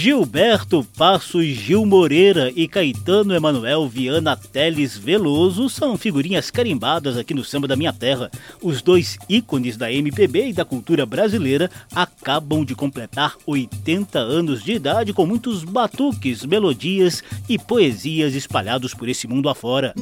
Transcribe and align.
Gilberto 0.00 0.82
Passos 0.96 1.44
Gil 1.44 1.84
Moreira 1.84 2.50
e 2.56 2.66
Caetano 2.66 3.34
Emanuel 3.34 3.86
Viana 3.86 4.34
Teles 4.34 4.96
Veloso 4.96 5.68
são 5.68 5.98
figurinhas 5.98 6.50
carimbadas 6.50 7.18
aqui 7.18 7.34
no 7.34 7.44
samba 7.44 7.68
da 7.68 7.76
minha 7.76 7.92
terra. 7.92 8.30
Os 8.62 8.80
dois 8.80 9.18
ícones 9.28 9.76
da 9.76 9.92
MPB 9.92 10.48
e 10.48 10.52
da 10.54 10.64
cultura 10.64 11.04
brasileira 11.04 11.70
acabam 11.94 12.64
de 12.64 12.74
completar 12.74 13.34
80 13.46 14.18
anos 14.18 14.64
de 14.64 14.72
idade 14.72 15.12
com 15.12 15.26
muitos 15.26 15.64
batuques, 15.64 16.46
melodias 16.46 17.22
e 17.46 17.58
poesias 17.58 18.34
espalhados 18.34 18.94
por 18.94 19.06
esse 19.06 19.28
mundo 19.28 19.50
afora. 19.50 19.92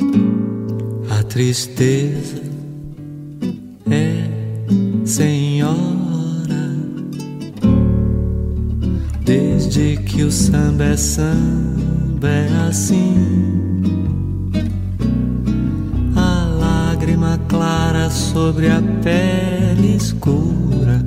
A 1.11 1.25
tristeza 1.25 2.41
é 3.91 5.05
senhor 5.05 6.08
Desde 9.29 9.99
que 9.99 10.23
o 10.23 10.33
samba 10.33 10.85
é 10.85 10.97
samba 10.97 12.29
é 12.29 12.49
assim. 12.67 13.15
A 16.17 16.47
lágrima 16.59 17.39
clara 17.47 18.09
sobre 18.09 18.71
a 18.71 18.81
pele 19.03 19.97
escura. 19.97 21.05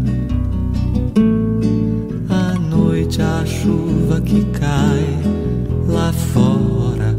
A 2.30 2.60
noite 2.60 3.24
a 3.24 3.44
chuva 3.44 4.22
que 4.22 4.46
cai 4.52 5.18
lá 5.88 6.14
fora. 6.14 7.18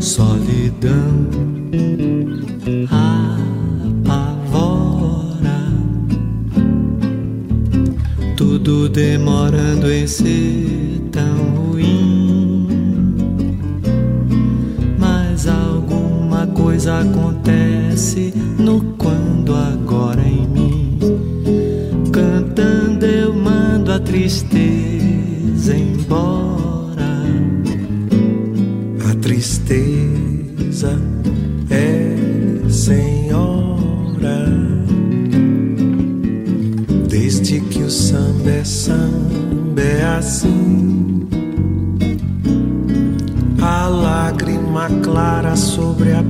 Solidão 0.00 1.30
tudo 8.66 8.88
demorando 8.88 9.88
em 9.92 10.08
ser 10.08 11.00
tão 11.12 11.54
ruim. 11.54 12.66
Mas 14.98 15.46
alguma 15.46 16.48
coisa 16.48 16.98
acontece 16.98 18.34
no 18.58 18.80
quando 18.98 19.54
agora 19.54 20.20
em 20.20 20.48
mim. 20.48 20.98
Cantando 22.10 23.06
eu 23.06 23.32
mando 23.32 23.92
a 23.92 24.00
tristeza 24.00 25.76
embora. 25.76 27.22
A 29.08 29.14
tristeza 29.20 31.00
é 31.70 32.68
senhora 32.68 33.46
Desde 37.08 37.60
que 37.60 37.82
o 37.82 37.90
samba 38.46 38.50
é 38.50 38.64
samba 38.64 39.82
é 39.82 40.04
assim. 40.04 41.28
A 43.60 43.88
lágrima 43.88 44.88
clara 45.02 45.56
sobre 45.56 46.12
a 46.12 46.22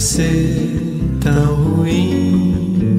ser 0.00 0.90
tão 1.20 1.54
ruim. 1.54 2.96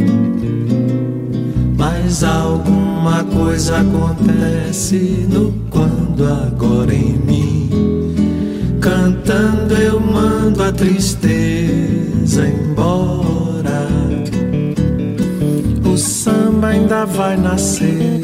Mas 1.78 2.23
algum 2.23 2.81
Alguma 3.01 3.23
coisa 3.23 3.78
acontece 3.79 5.25
no 5.28 5.51
quando 5.72 6.23
agora 6.23 6.94
em 6.94 7.17
mim. 7.17 7.69
Cantando 8.79 9.73
eu 9.73 10.00
mando 10.00 10.62
a 10.62 10.72
tristeza 10.72 12.47
embora. 12.47 13.88
O 15.83 15.97
samba 15.97 16.68
ainda 16.68 17.06
vai 17.06 17.35
nascer, 17.38 18.22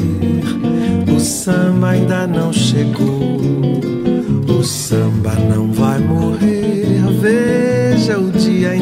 o 1.12 1.18
samba 1.18 1.88
ainda 1.88 2.24
não 2.28 2.52
chegou. 2.52 3.07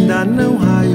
Ainda 0.07 0.25
não 0.25 0.57
raiou. 0.57 0.86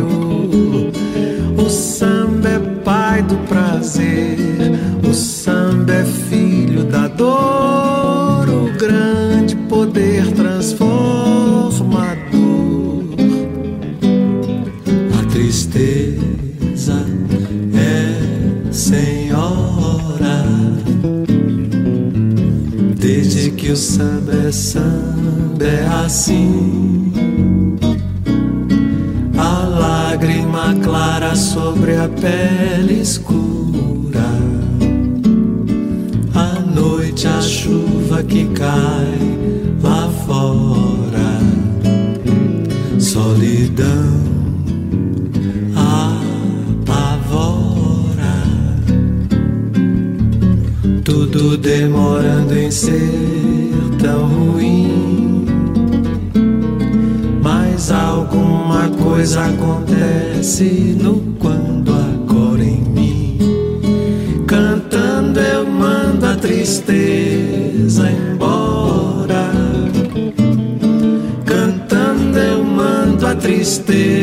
Tristeza 73.61 74.20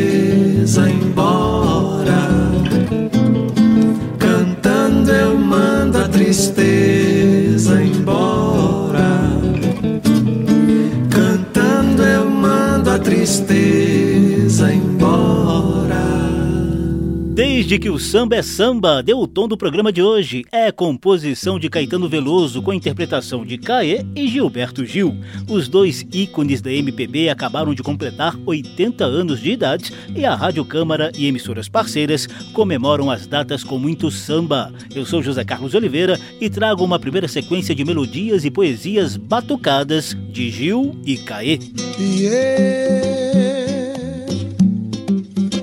Desde 17.69 17.83
que 17.83 17.89
o 17.91 17.99
samba 17.99 18.35
é 18.35 18.41
samba, 18.41 19.03
deu 19.03 19.19
o 19.19 19.27
tom 19.27 19.47
do 19.47 19.55
programa 19.55 19.93
de 19.93 20.01
hoje. 20.01 20.43
É 20.51 20.71
composição 20.71 21.59
de 21.59 21.69
Caetano 21.69 22.09
Veloso 22.09 22.63
com 22.63 22.73
interpretação 22.73 23.45
de 23.45 23.59
Caê 23.59 24.03
e 24.15 24.27
Gilberto 24.27 24.83
Gil. 24.83 25.15
Os 25.47 25.67
dois 25.67 26.03
ícones 26.11 26.63
da 26.63 26.71
MPB 26.73 27.29
acabaram 27.29 27.75
de 27.75 27.83
completar 27.83 28.35
80 28.43 29.05
anos 29.05 29.39
de 29.39 29.51
idade 29.51 29.93
e 30.15 30.25
a 30.25 30.33
Rádio 30.33 30.65
Câmara 30.65 31.11
e 31.15 31.27
emissoras 31.27 31.69
parceiras 31.69 32.25
comemoram 32.53 33.11
as 33.11 33.27
datas 33.27 33.63
com 33.63 33.77
muito 33.77 34.09
samba. 34.09 34.73
Eu 34.95 35.05
sou 35.05 35.21
José 35.21 35.43
Carlos 35.43 35.75
Oliveira 35.75 36.19
e 36.41 36.49
trago 36.49 36.83
uma 36.83 36.97
primeira 36.97 37.27
sequência 37.27 37.75
de 37.75 37.85
melodias 37.85 38.45
e 38.45 38.49
poesias 38.49 39.15
batucadas 39.15 40.17
de 40.31 40.49
Gil 40.49 40.99
e 41.05 41.17
Caê. 41.17 41.59
Yeah. 41.99 43.19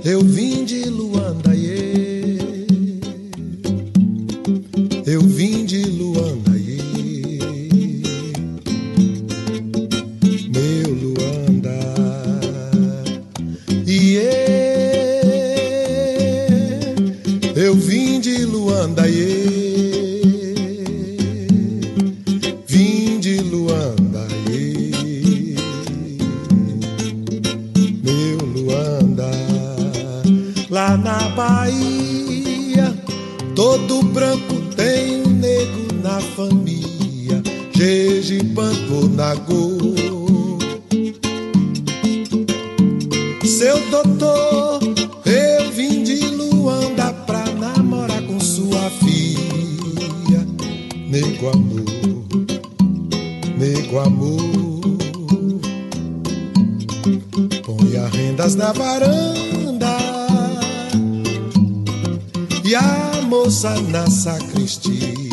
Eu 0.08 0.20
vim 0.20 0.64
de 0.64 0.84
Luanda, 0.84 1.15
Eu 5.16 5.22
vim 5.22 5.64
Nagô. 39.26 39.76
Seu 43.44 43.76
doutor, 43.90 44.78
eu 45.24 45.72
vim 45.72 46.04
de 46.04 46.28
Luanda 46.28 47.12
pra 47.26 47.44
namorar 47.46 48.22
com 48.22 48.38
sua 48.38 48.88
filha, 49.02 50.46
nego 51.08 51.48
amor, 51.48 51.84
nego 53.58 53.98
amor. 53.98 54.80
Põe 57.64 57.96
as 57.96 58.12
rendas 58.12 58.54
na 58.54 58.70
varanda 58.70 59.96
e 62.64 62.76
a 62.76 63.22
moça 63.28 63.74
na 63.90 64.08
sacristia. 64.08 65.26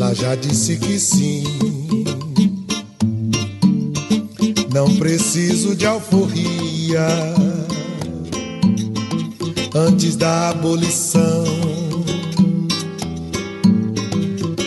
Ela 0.00 0.14
já 0.14 0.34
disse 0.34 0.78
que 0.78 0.98
sim. 0.98 1.44
Não 4.72 4.96
preciso 4.96 5.76
de 5.76 5.84
alforria 5.84 7.06
antes 9.74 10.16
da 10.16 10.48
abolição. 10.48 11.44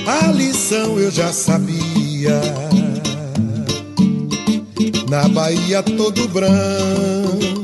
A 0.06 0.28
lição 0.28 1.00
eu 1.00 1.10
já 1.10 1.34
sabia. 1.34 2.40
Na 5.10 5.28
Bahia 5.30 5.82
todo 5.82 6.28
branco 6.28 7.63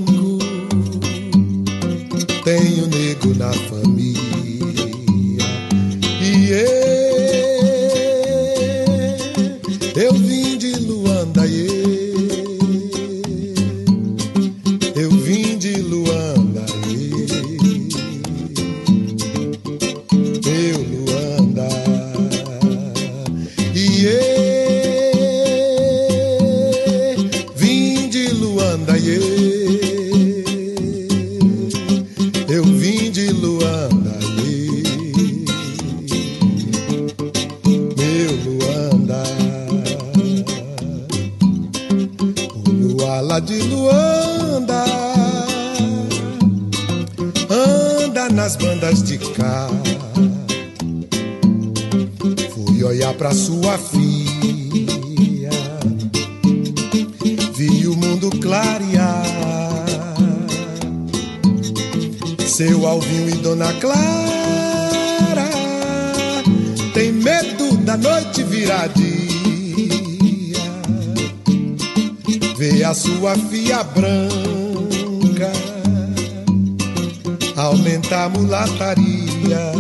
aumentar 77.60 78.26
a 78.26 78.30
mulataria 78.30 79.72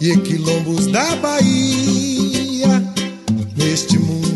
e 0.00 0.16
quilombos 0.18 0.86
da 0.88 1.16
Bahia. 1.16 2.82
Neste 3.56 3.98
mundo, 3.98 4.29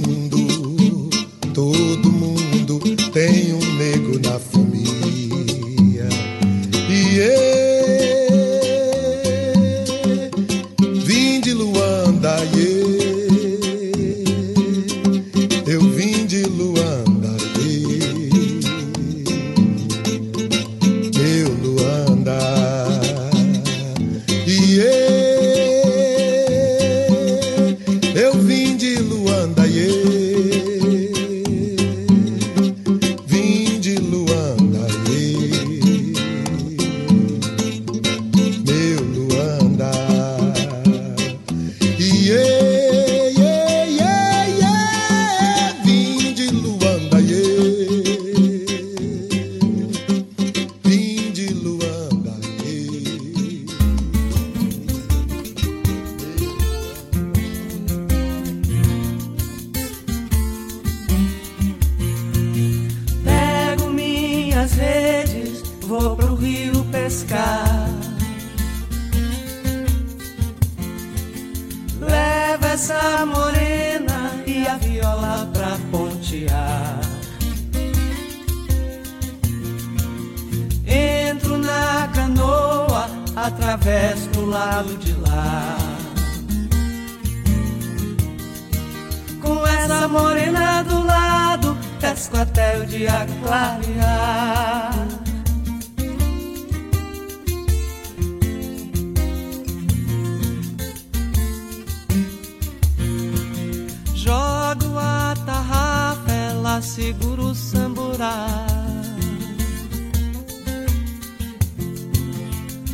segura 106.84 107.42
o 107.42 107.54
samburá. 107.54 108.46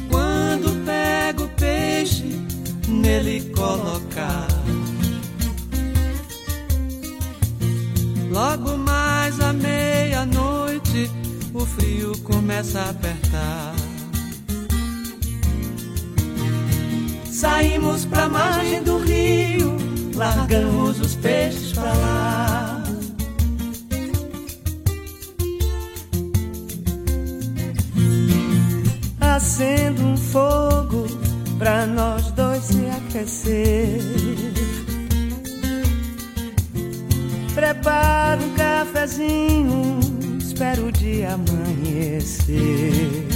Quando 0.09 0.85
pego 0.85 1.45
o 1.45 1.49
peixe, 1.51 2.25
nele 2.89 3.53
colocar. 3.55 4.47
Logo 8.31 8.79
mais 8.79 9.41
à 9.41 9.53
meia-noite, 9.53 11.11
o 11.53 11.67
frio 11.67 12.17
começa 12.23 12.81
a 12.81 12.91
apertar. 12.91 13.75
Saímos 17.27 18.05
pra 18.05 18.29
margem 18.29 18.83
do 18.83 18.99
rio 18.99 19.81
largamos 20.21 21.01
os 21.01 21.17
peixes 21.17 21.73
pra 21.73 21.95
lá. 21.95 22.50
Preparo 37.55 38.43
um 38.43 38.55
cafezinho, 38.55 40.01
espero 40.39 40.87
o 40.87 40.93
dia 40.93 41.35
amanhecer. 41.35 43.27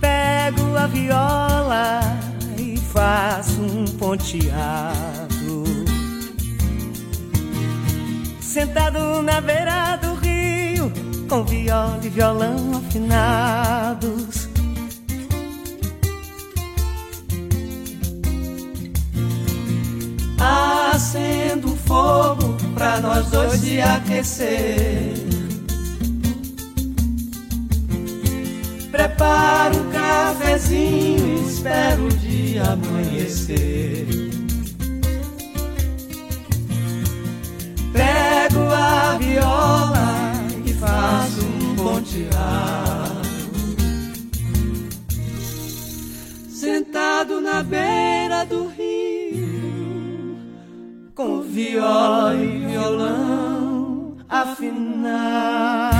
Pego 0.00 0.76
a 0.76 0.86
viola 0.86 2.16
faço 2.96 3.60
um 3.60 3.84
ponteado. 3.98 5.64
Sentado 8.40 9.20
na 9.20 9.38
beira 9.38 9.96
do 9.96 10.14
rio, 10.14 10.90
com 11.28 11.44
viola 11.44 12.00
e 12.02 12.08
violão 12.08 12.72
afinados. 12.74 14.25
Acendo 21.16 21.74
fogo 21.86 22.54
pra 22.74 23.00
nós 23.00 23.26
dois 23.30 23.60
se 23.60 23.80
aquecer. 23.80 25.14
Preparo 28.90 29.78
um 29.78 29.90
cafezinho 29.90 31.38
e 31.38 31.48
espero 31.48 32.04
o 32.04 32.08
dia 32.08 32.64
amanhecer. 32.64 34.06
Pego 37.94 38.60
a 38.70 39.16
viola 39.18 40.32
e 40.66 40.72
faço 40.74 41.40
um 41.40 41.76
ponteado. 41.76 43.26
Sentado 46.50 47.40
na 47.40 47.62
beira 47.62 48.15
com 51.16 51.40
viola 51.40 52.34
e 52.34 52.66
violão 52.66 54.18
afinado. 54.28 55.95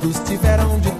Todos 0.00 0.18
tiveram 0.20 0.78
de 0.80 0.99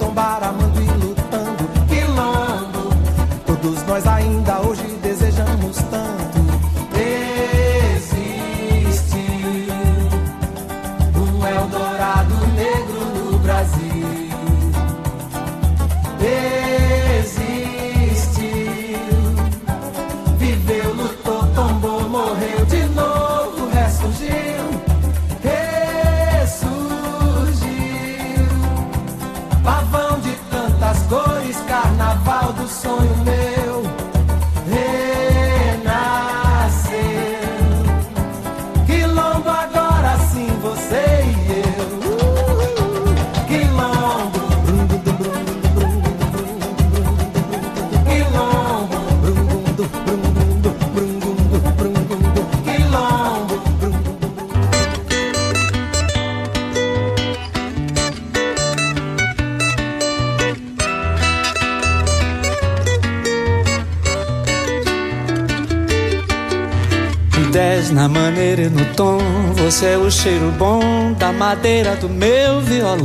Você 69.71 69.87
é 69.87 69.97
o 69.97 70.11
cheiro 70.11 70.50
bom 70.59 71.12
da 71.12 71.33
madeira 71.33 71.95
do 71.95 72.09
meu 72.09 72.61
violão. 72.61 73.05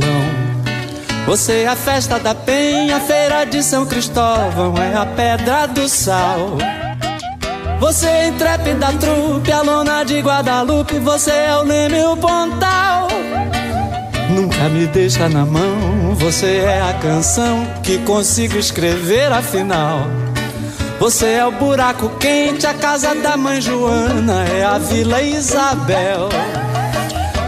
Você 1.24 1.62
é 1.62 1.68
a 1.68 1.76
festa 1.76 2.18
da 2.18 2.34
penha, 2.34 2.98
feira 2.98 3.44
de 3.44 3.62
São 3.62 3.86
Cristóvão, 3.86 4.74
é 4.76 4.96
a 4.96 5.06
pedra 5.06 5.66
do 5.66 5.88
sal. 5.88 6.58
Você 7.78 8.08
é 8.08 8.26
intrépida 8.26 8.88
trupe, 8.94 9.52
a 9.52 9.62
lona 9.62 10.02
de 10.02 10.18
Guadalupe, 10.18 10.98
você 10.98 11.30
é 11.30 11.56
o 11.56 11.62
Leme 11.62 12.02
o 12.02 12.16
Pontal. 12.16 13.06
Nunca 14.28 14.68
me 14.68 14.88
deixa 14.88 15.28
na 15.28 15.46
mão, 15.46 16.16
você 16.16 16.64
é 16.66 16.82
a 16.82 16.94
canção 16.94 17.64
que 17.84 17.98
consigo 17.98 18.58
escrever 18.58 19.32
afinal. 19.32 20.00
Você 20.98 21.26
é 21.26 21.44
o 21.44 21.52
buraco 21.52 22.08
quente, 22.18 22.66
a 22.66 22.72
casa 22.72 23.14
da 23.14 23.36
mãe 23.36 23.60
Joana, 23.60 24.44
é 24.48 24.64
a 24.64 24.78
Vila 24.78 25.20
Isabel. 25.22 26.30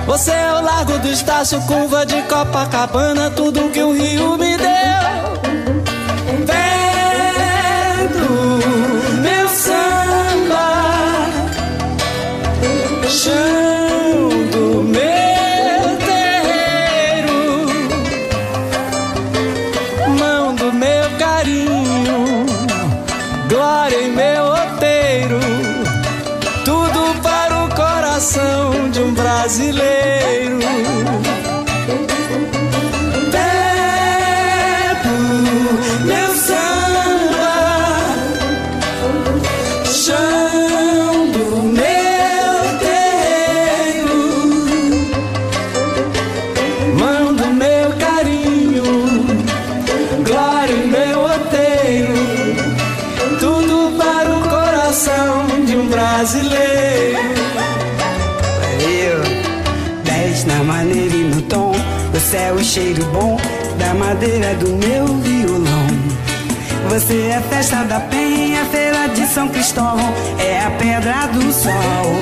Você 0.07 0.31
é 0.31 0.53
o 0.53 0.61
Largo 0.61 0.99
do 0.99 1.09
Estácio, 1.09 1.61
curva 1.63 2.05
de 2.05 2.21
Copacabana, 2.23 3.31
tudo 3.31 3.71
que 3.71 3.83
o 3.83 3.93
Rio 3.93 4.37
me 4.37 4.57
deu. 4.57 4.69
Pedro, 8.07 8.29
meu 9.23 9.49
samba, 9.49 10.69
chão 13.09 13.58
madeira 64.09 64.55
do 64.55 64.69
meu 64.69 65.07
violão. 65.19 65.87
Você 66.89 67.29
é 67.29 67.43
festa 67.51 67.85
da 67.85 68.01
penha, 68.01 68.65
feira 68.73 69.07
de 69.09 69.27
São 69.27 69.49
Cristóvão, 69.49 70.11
é 70.39 70.65
a 70.65 70.71
pedra 70.71 71.27
do 71.27 71.53
sol. 71.53 72.17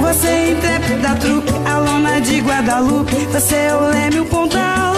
Você 0.00 0.26
é 0.26 0.50
intérprete 0.50 1.00
da 1.00 1.14
trupe, 1.14 1.52
a 1.64 1.78
lona 1.78 2.20
de 2.20 2.40
Guadalupe, 2.40 3.14
você 3.32 3.54
é 3.54 3.76
o 3.76 3.80
leme, 3.90 4.18
o 4.18 4.24
pontal. 4.24 4.94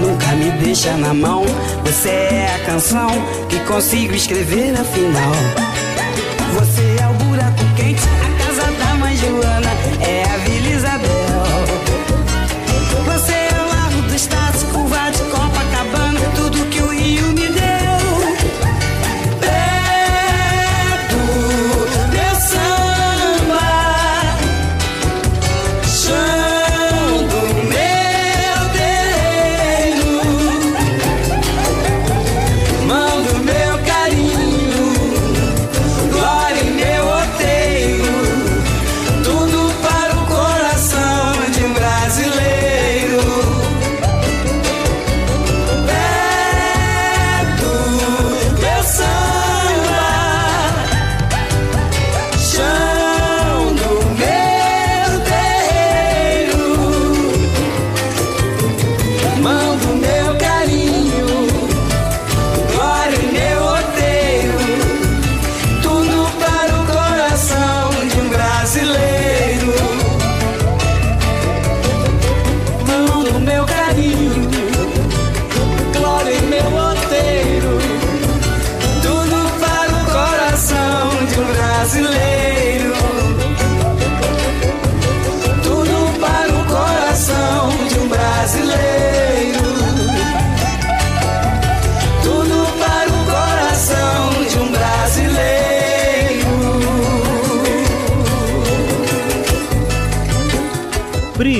Nunca 0.00 0.26
me 0.36 0.52
deixa 0.52 0.92
na 0.92 1.12
mão, 1.12 1.44
você 1.84 2.08
é 2.08 2.56
a 2.56 2.64
canção 2.64 3.10
que 3.50 3.60
consigo 3.60 4.14
escrever 4.14 4.72
afinal. 4.72 5.67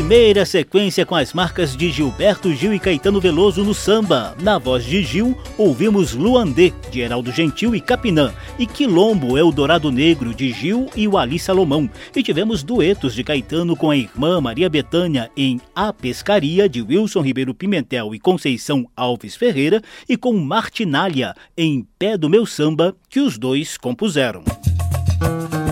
Primeira 0.08 0.46
sequência 0.46 1.04
com 1.04 1.14
as 1.14 1.34
marcas 1.34 1.76
de 1.76 1.90
Gilberto 1.90 2.50
Gil 2.54 2.72
e 2.72 2.78
Caetano 2.78 3.20
Veloso 3.20 3.62
no 3.62 3.74
samba. 3.74 4.34
Na 4.40 4.56
voz 4.56 4.82
de 4.82 5.02
Gil, 5.02 5.36
ouvimos 5.58 6.14
Luandê, 6.14 6.72
de 6.90 7.00
Heraldo 7.00 7.30
Gentil 7.30 7.74
e 7.74 7.80
Capinã, 7.82 8.32
e 8.58 8.66
Quilombo, 8.66 9.36
Eldorado 9.36 9.92
Negro, 9.92 10.32
de 10.32 10.50
Gil 10.50 10.88
e 10.96 11.06
o 11.06 11.18
Ali 11.18 11.38
Salomão. 11.38 11.90
E 12.16 12.22
tivemos 12.22 12.62
duetos 12.62 13.14
de 13.14 13.22
Caetano 13.22 13.76
com 13.76 13.90
a 13.90 13.96
irmã 13.98 14.40
Maria 14.40 14.70
Betânia 14.70 15.30
em 15.36 15.60
A 15.76 15.92
Pescaria, 15.92 16.70
de 16.70 16.80
Wilson 16.80 17.20
Ribeiro 17.20 17.52
Pimentel 17.52 18.14
e 18.14 18.18
Conceição 18.18 18.88
Alves 18.96 19.36
Ferreira, 19.36 19.82
e 20.08 20.16
com 20.16 20.32
Martinália, 20.32 21.34
em 21.54 21.86
Pé 21.98 22.16
do 22.16 22.30
Meu 22.30 22.46
Samba, 22.46 22.96
que 23.10 23.20
os 23.20 23.36
dois 23.36 23.76
compuseram. 23.76 24.42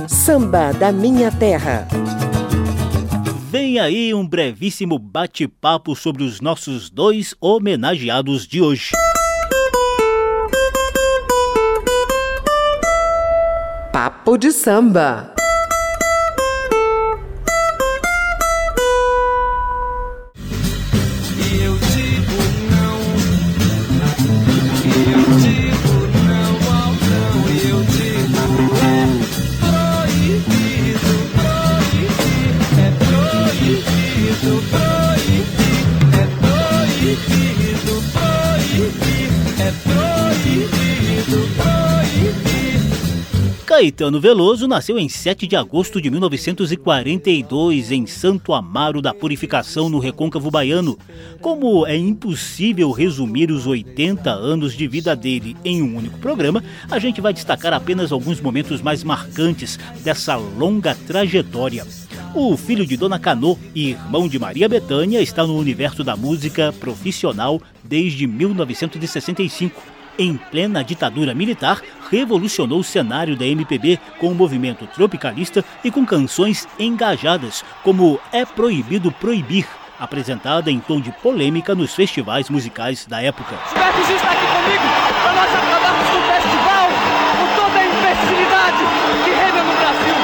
Samba 0.07 0.73
da 0.75 0.93
Minha 0.93 1.33
Terra. 1.33 1.89
Vem 3.59 3.79
aí 3.79 4.13
um 4.13 4.29
brevíssimo 4.29 4.99
bate-papo 4.99 5.97
sobre 5.97 6.23
os 6.23 6.43
nossos 6.43 6.91
dois 6.91 7.35
homenageados 7.41 8.47
de 8.47 8.61
hoje. 8.61 8.93
Papo 13.91 14.37
de 14.37 14.53
samba. 14.53 15.36
Caetano 43.77 44.19
Veloso 44.19 44.67
nasceu 44.67 44.99
em 44.99 45.07
7 45.07 45.47
de 45.47 45.55
agosto 45.55 46.01
de 46.01 46.11
1942 46.11 47.93
em 47.93 48.07
Santo 48.07 48.55
Amaro 48.55 49.03
da 49.03 49.13
Purificação, 49.13 49.91
no 49.91 49.99
Recôncavo 49.99 50.51
Baiano. 50.51 50.99
Como 51.43 51.87
é 51.87 51.95
impossível 51.95 52.91
resumir 52.91 53.51
os 53.51 53.67
80 53.67 54.31
anos 54.31 54.75
de 54.75 54.89
vida 54.89 55.15
dele 55.15 55.55
em 55.63 55.83
um 55.83 55.95
único 55.95 56.19
programa, 56.21 56.65
a 56.91 56.99
gente 56.99 57.21
vai 57.21 57.35
destacar 57.35 57.75
apenas 57.75 58.13
alguns 58.13 58.41
momentos 58.41 58.81
mais 58.81 59.05
marcantes 59.05 59.79
dessa 60.03 60.37
longa 60.37 60.95
trajetória. 61.07 61.87
O 62.35 62.57
filho 62.57 62.87
de 62.87 62.97
Dona 62.97 63.19
Canô 63.19 63.59
e 63.75 63.91
irmão 63.91 64.27
de 64.27 64.39
Maria 64.39 64.71
Bethânia 64.71 65.21
está 65.21 65.47
no 65.47 65.55
universo 65.55 66.03
da 66.03 66.17
música 66.17 66.73
profissional 66.81 67.61
desde 67.85 68.27
1965. 68.27 69.97
Em 70.19 70.35
plena 70.35 70.83
ditadura 70.83 71.35
militar, 71.35 71.83
revolucionou 72.11 72.81
o 72.81 72.85
cenário 72.85 73.37
da 73.37 73.45
MPB 73.45 73.99
com 74.19 74.29
o 74.29 74.35
movimento 74.35 74.87
tropicalista 74.87 75.65
e 75.85 75.91
com 75.91 76.05
canções 76.05 76.67
engajadas, 76.79 77.65
como 77.83 78.21
É 78.33 78.45
Proibido 78.45 79.11
Proibir, 79.13 79.67
apresentada 79.99 80.71
em 80.71 80.79
tom 80.79 81.01
de 81.01 81.11
polêmica 81.11 81.75
nos 81.75 81.95
festivais 81.95 82.51
musicais 82.51 83.07
da 83.07 83.23
época. 83.23 83.57
Gil 84.07 84.17
está 84.17 84.31
aqui 84.31 84.47
comigo 84.47 84.85
para 85.23 85.33
nós 85.33 85.55
acabarmos 85.55 86.09
com 86.11 86.19
o 86.19 86.23
festival, 86.23 86.89
com 87.39 87.47
toda 87.61 87.79
a 87.79 87.87
imbecilidade 87.87 88.83
que 89.25 89.31
reina 89.31 89.63
no 89.65 89.75
Brasil. 89.77 90.15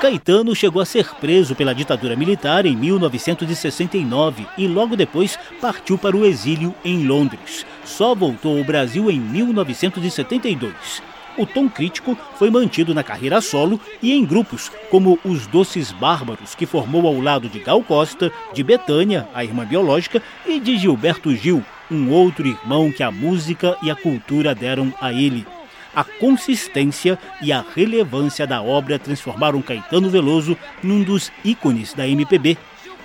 Caetano 0.00 0.54
chegou 0.56 0.80
a 0.80 0.86
ser 0.86 1.14
preso 1.16 1.54
pela 1.54 1.74
ditadura 1.74 2.16
militar 2.16 2.64
em 2.64 2.74
1969 2.74 4.46
e 4.56 4.66
logo 4.66 4.96
depois 4.96 5.38
partiu 5.60 5.98
para 5.98 6.16
o 6.16 6.24
exílio 6.24 6.74
em 6.82 7.06
Londres. 7.06 7.66
Só 7.84 8.14
voltou 8.14 8.56
ao 8.56 8.64
Brasil 8.64 9.10
em 9.10 9.20
1972. 9.20 11.02
O 11.36 11.44
tom 11.44 11.68
crítico 11.68 12.16
foi 12.36 12.50
mantido 12.50 12.94
na 12.94 13.02
carreira 13.02 13.42
solo 13.42 13.78
e 14.02 14.12
em 14.12 14.24
grupos, 14.24 14.72
como 14.90 15.18
os 15.22 15.46
Doces 15.46 15.92
Bárbaros, 15.92 16.54
que 16.54 16.64
formou 16.64 17.06
ao 17.06 17.20
lado 17.20 17.50
de 17.50 17.58
Gal 17.58 17.82
Costa, 17.82 18.32
de 18.54 18.62
Betânia, 18.62 19.28
a 19.34 19.44
irmã 19.44 19.66
biológica, 19.66 20.22
e 20.46 20.58
de 20.58 20.78
Gilberto 20.78 21.34
Gil, 21.36 21.62
um 21.90 22.10
outro 22.10 22.48
irmão 22.48 22.90
que 22.90 23.02
a 23.02 23.10
música 23.10 23.76
e 23.82 23.90
a 23.90 23.94
cultura 23.94 24.54
deram 24.54 24.94
a 24.98 25.12
ele. 25.12 25.46
A 25.94 26.04
consistência 26.04 27.18
e 27.42 27.52
a 27.52 27.64
relevância 27.74 28.46
da 28.46 28.62
obra 28.62 28.98
transformaram 28.98 29.62
Caetano 29.62 30.08
Veloso 30.10 30.56
num 30.82 31.02
dos 31.02 31.32
ícones 31.44 31.94
da 31.94 32.06
MPB. 32.06 32.56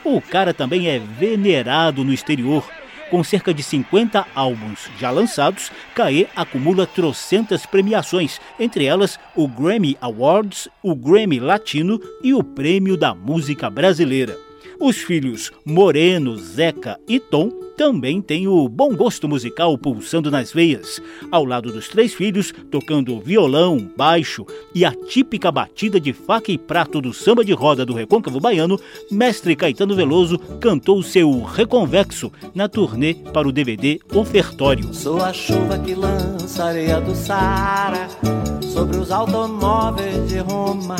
O 0.04 0.22
cara 0.22 0.54
também 0.54 0.88
é 0.88 1.00
venerado 1.00 2.04
no 2.04 2.14
exterior 2.14 2.64
com 3.10 3.24
cerca 3.24 3.54
de 3.54 3.62
50 3.62 4.26
álbuns 4.34 4.90
já 5.00 5.12
lançados, 5.12 5.72
Caê 5.94 6.28
acumula 6.36 6.88
trocentas 6.88 7.66
premiações, 7.66 8.40
entre 8.60 8.86
elas 8.86 9.20
o 9.36 9.48
Grammy 9.48 9.98
Awards, 10.02 10.68
o 10.82 10.96
Grammy 10.96 11.40
Latino 11.40 12.00
e 12.24 12.34
o 12.34 12.44
Prêmio 12.44 12.98
da 12.98 13.14
Música 13.14 13.70
Brasileira. 13.70 14.38
Os 14.80 14.98
filhos 14.98 15.52
Moreno, 15.64 16.36
Zeca 16.36 17.00
e 17.08 17.20
Tom 17.20 17.65
também 17.78 18.22
tem 18.22 18.48
o 18.48 18.68
bom 18.68 18.96
gosto 18.96 19.28
musical 19.28 19.78
pulsando 19.78 20.32
nas 20.32 20.52
veias. 20.52 21.02
Ao 21.32 21.44
lado 21.44 21.72
dos 21.72 21.88
três 21.88 22.14
filhos, 22.14 22.54
tocando 22.72 23.20
violão, 23.20 23.90
baixo 23.96 24.46
e 24.74 24.86
a 24.86 24.92
típica 24.92 25.52
batida 25.52 26.00
de 26.00 26.14
faca 26.14 26.52
e 26.52 26.58
prato 26.58 27.02
do 27.02 27.14
samba 27.14 27.44
de 27.44 27.54
roda 27.54 27.86
do 27.86 27.94
recôncavo 27.94 28.40
baiano, 28.40 28.80
mestre 29.12 29.56
Caetano 29.56 29.96
Veloso 29.96 30.38
cantou 30.60 31.02
seu 31.04 31.42
Reconvexo 31.42 32.32
na 32.54 32.68
turnê 32.68 33.16
para 33.34 33.48
o 33.48 33.52
DVD 33.52 34.00
Ofertório. 34.14 34.94
Sou 34.94 35.22
a 35.22 35.34
chuva 35.34 35.78
que 35.80 35.94
lança 35.94 36.66
areia 36.66 37.02
do 37.02 37.16
Sara 37.16 38.08
sobre 38.62 38.98
os 38.98 39.12
automóveis 39.12 40.28
de 40.28 40.40
Roma. 40.40 40.96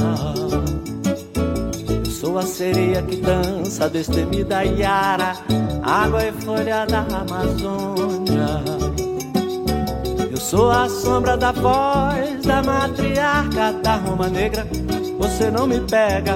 Sou 2.26 2.40
a 2.40 2.42
sereia 2.42 3.04
que 3.04 3.18
dança 3.18 3.88
destemida 3.88 4.66
Iara, 4.66 5.34
água 5.84 6.26
e 6.26 6.32
folha 6.32 6.84
da 6.88 7.02
Amazônia. 7.02 8.64
Eu 10.32 10.38
sou 10.38 10.72
a 10.72 10.90
sombra 10.90 11.38
da 11.38 11.52
voz 11.52 12.44
da 12.44 12.64
matriarca 12.64 13.74
da 13.74 13.98
Roma 13.98 14.28
Negra. 14.28 14.66
Você 15.20 15.52
não 15.52 15.68
me 15.68 15.80
pega, 15.82 16.36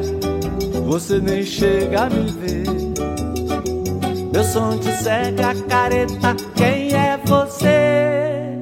você 0.86 1.20
nem 1.20 1.44
chega 1.44 2.04
a 2.04 2.10
me 2.12 2.32
ver. 2.34 2.66
Meu 4.32 4.44
som 4.44 4.78
te 4.78 4.92
cega, 4.92 5.56
careta, 5.68 6.36
quem 6.54 6.94
é 6.94 7.20
você? 7.26 8.56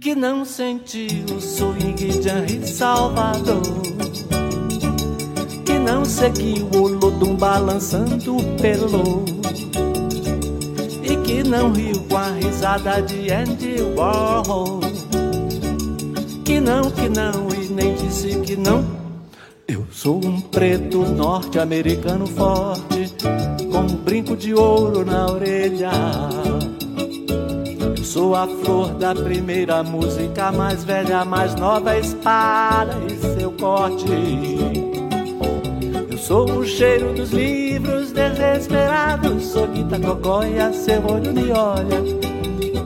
Que 0.00 0.14
não 0.14 0.44
sentiu 0.44 1.24
o 1.36 1.40
swing 1.40 2.20
de 2.20 2.28
Henri 2.28 2.64
Salvador 2.68 4.03
não 5.94 6.04
seguiu 6.04 6.68
o 6.74 6.88
Lodum 6.88 7.36
balançando 7.36 8.36
pelo 8.60 9.24
e 11.04 11.16
que 11.18 11.44
não 11.44 11.70
riu 11.70 12.00
com 12.08 12.16
a 12.16 12.30
risada 12.30 13.00
de 13.00 13.32
Andy 13.32 13.80
Warhol. 13.96 14.80
Que 16.44 16.58
não, 16.58 16.90
que 16.90 17.08
não 17.08 17.48
e 17.54 17.68
nem 17.68 17.94
disse 17.94 18.40
que 18.40 18.56
não. 18.56 18.84
Eu 19.68 19.86
sou 19.92 20.16
um 20.16 20.40
preto 20.40 20.98
norte-americano 21.06 22.26
forte 22.26 23.14
com 23.70 23.78
um 23.78 23.96
brinco 23.96 24.36
de 24.36 24.52
ouro 24.52 25.04
na 25.04 25.26
orelha. 25.26 25.92
Eu 27.96 28.04
sou 28.04 28.34
a 28.34 28.48
flor 28.48 28.94
da 28.94 29.14
primeira 29.14 29.84
música 29.84 30.50
mais 30.50 30.82
velha, 30.82 31.24
mais 31.24 31.54
nova 31.54 31.96
espada 31.96 32.96
e 33.08 33.38
seu 33.38 33.52
corte 33.52 34.83
Sou 36.26 36.50
o 36.50 36.64
cheiro 36.64 37.12
dos 37.12 37.32
livros 37.32 38.10
desesperados. 38.10 39.44
Sou 39.44 39.66
Guita 39.68 40.00
Cocóia, 40.00 40.72
seu 40.72 41.04
olho 41.04 41.34
me 41.34 41.52
olha, 41.52 42.00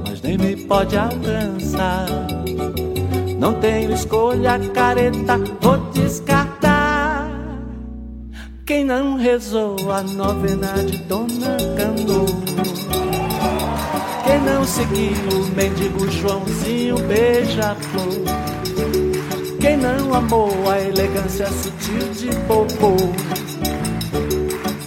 mas 0.04 0.20
nem 0.22 0.36
me 0.36 0.56
pode 0.56 0.96
alcançar. 0.96 2.08
Não 3.38 3.54
tenho 3.60 3.92
escolha, 3.92 4.58
careta, 4.74 5.38
vou 5.60 5.76
descartar. 5.92 7.30
Quem 8.66 8.82
não 8.84 9.14
rezou 9.14 9.76
a 9.88 10.02
novena 10.02 10.72
de 10.84 10.98
Dona 11.04 11.56
Cano? 11.76 12.26
Quem 14.24 14.40
não 14.40 14.64
seguiu 14.64 15.38
o 15.38 15.46
mendigo 15.54 16.10
Joãozinho 16.10 16.98
beija-flor? 17.06 18.58
Quem 19.68 19.76
não 19.76 20.14
amou 20.14 20.50
a 20.66 20.80
elegância 20.80 21.46
sutil 21.48 22.08
de 22.14 22.34
Popô? 22.46 22.96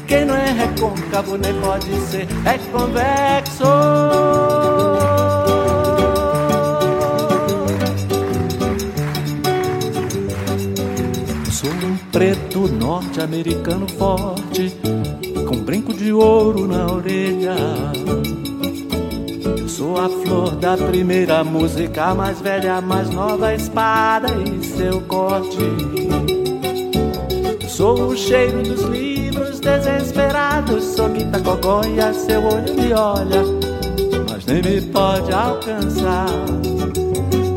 Quem 0.07 0.25
não 0.25 0.35
é 0.35 0.51
recôncavo 0.53 1.37
nem 1.37 1.53
pode 1.61 1.91
ser 2.07 2.27
é 2.43 2.57
convexo. 2.71 3.63
Sou 11.51 11.69
um 11.69 11.97
preto 12.11 12.67
norte-americano 12.67 13.87
forte, 13.87 14.75
com 15.47 15.57
brinco 15.57 15.93
de 15.93 16.11
ouro 16.11 16.65
na 16.65 16.91
orelha 16.91 17.55
Sou 19.71 19.97
a 19.97 20.09
flor 20.09 20.57
da 20.57 20.75
primeira 20.75 21.45
música, 21.45 22.13
mais 22.13 22.41
velha, 22.41 22.81
mais 22.81 23.09
nova, 23.09 23.53
espada 23.53 24.27
e 24.43 24.61
seu 24.65 24.99
corte. 25.03 25.57
Sou 27.69 28.09
o 28.09 28.17
cheiro 28.17 28.63
dos 28.63 28.81
livros 28.81 29.61
desesperados, 29.61 30.83
sou 30.83 31.07
Guita 31.07 31.39
Cogóia, 31.39 32.13
seu 32.13 32.43
olho 32.43 32.73
me 32.75 32.91
olha, 32.91 33.43
mas 34.29 34.45
nem 34.45 34.61
me 34.61 34.81
pode 34.91 35.31
alcançar. 35.31 36.27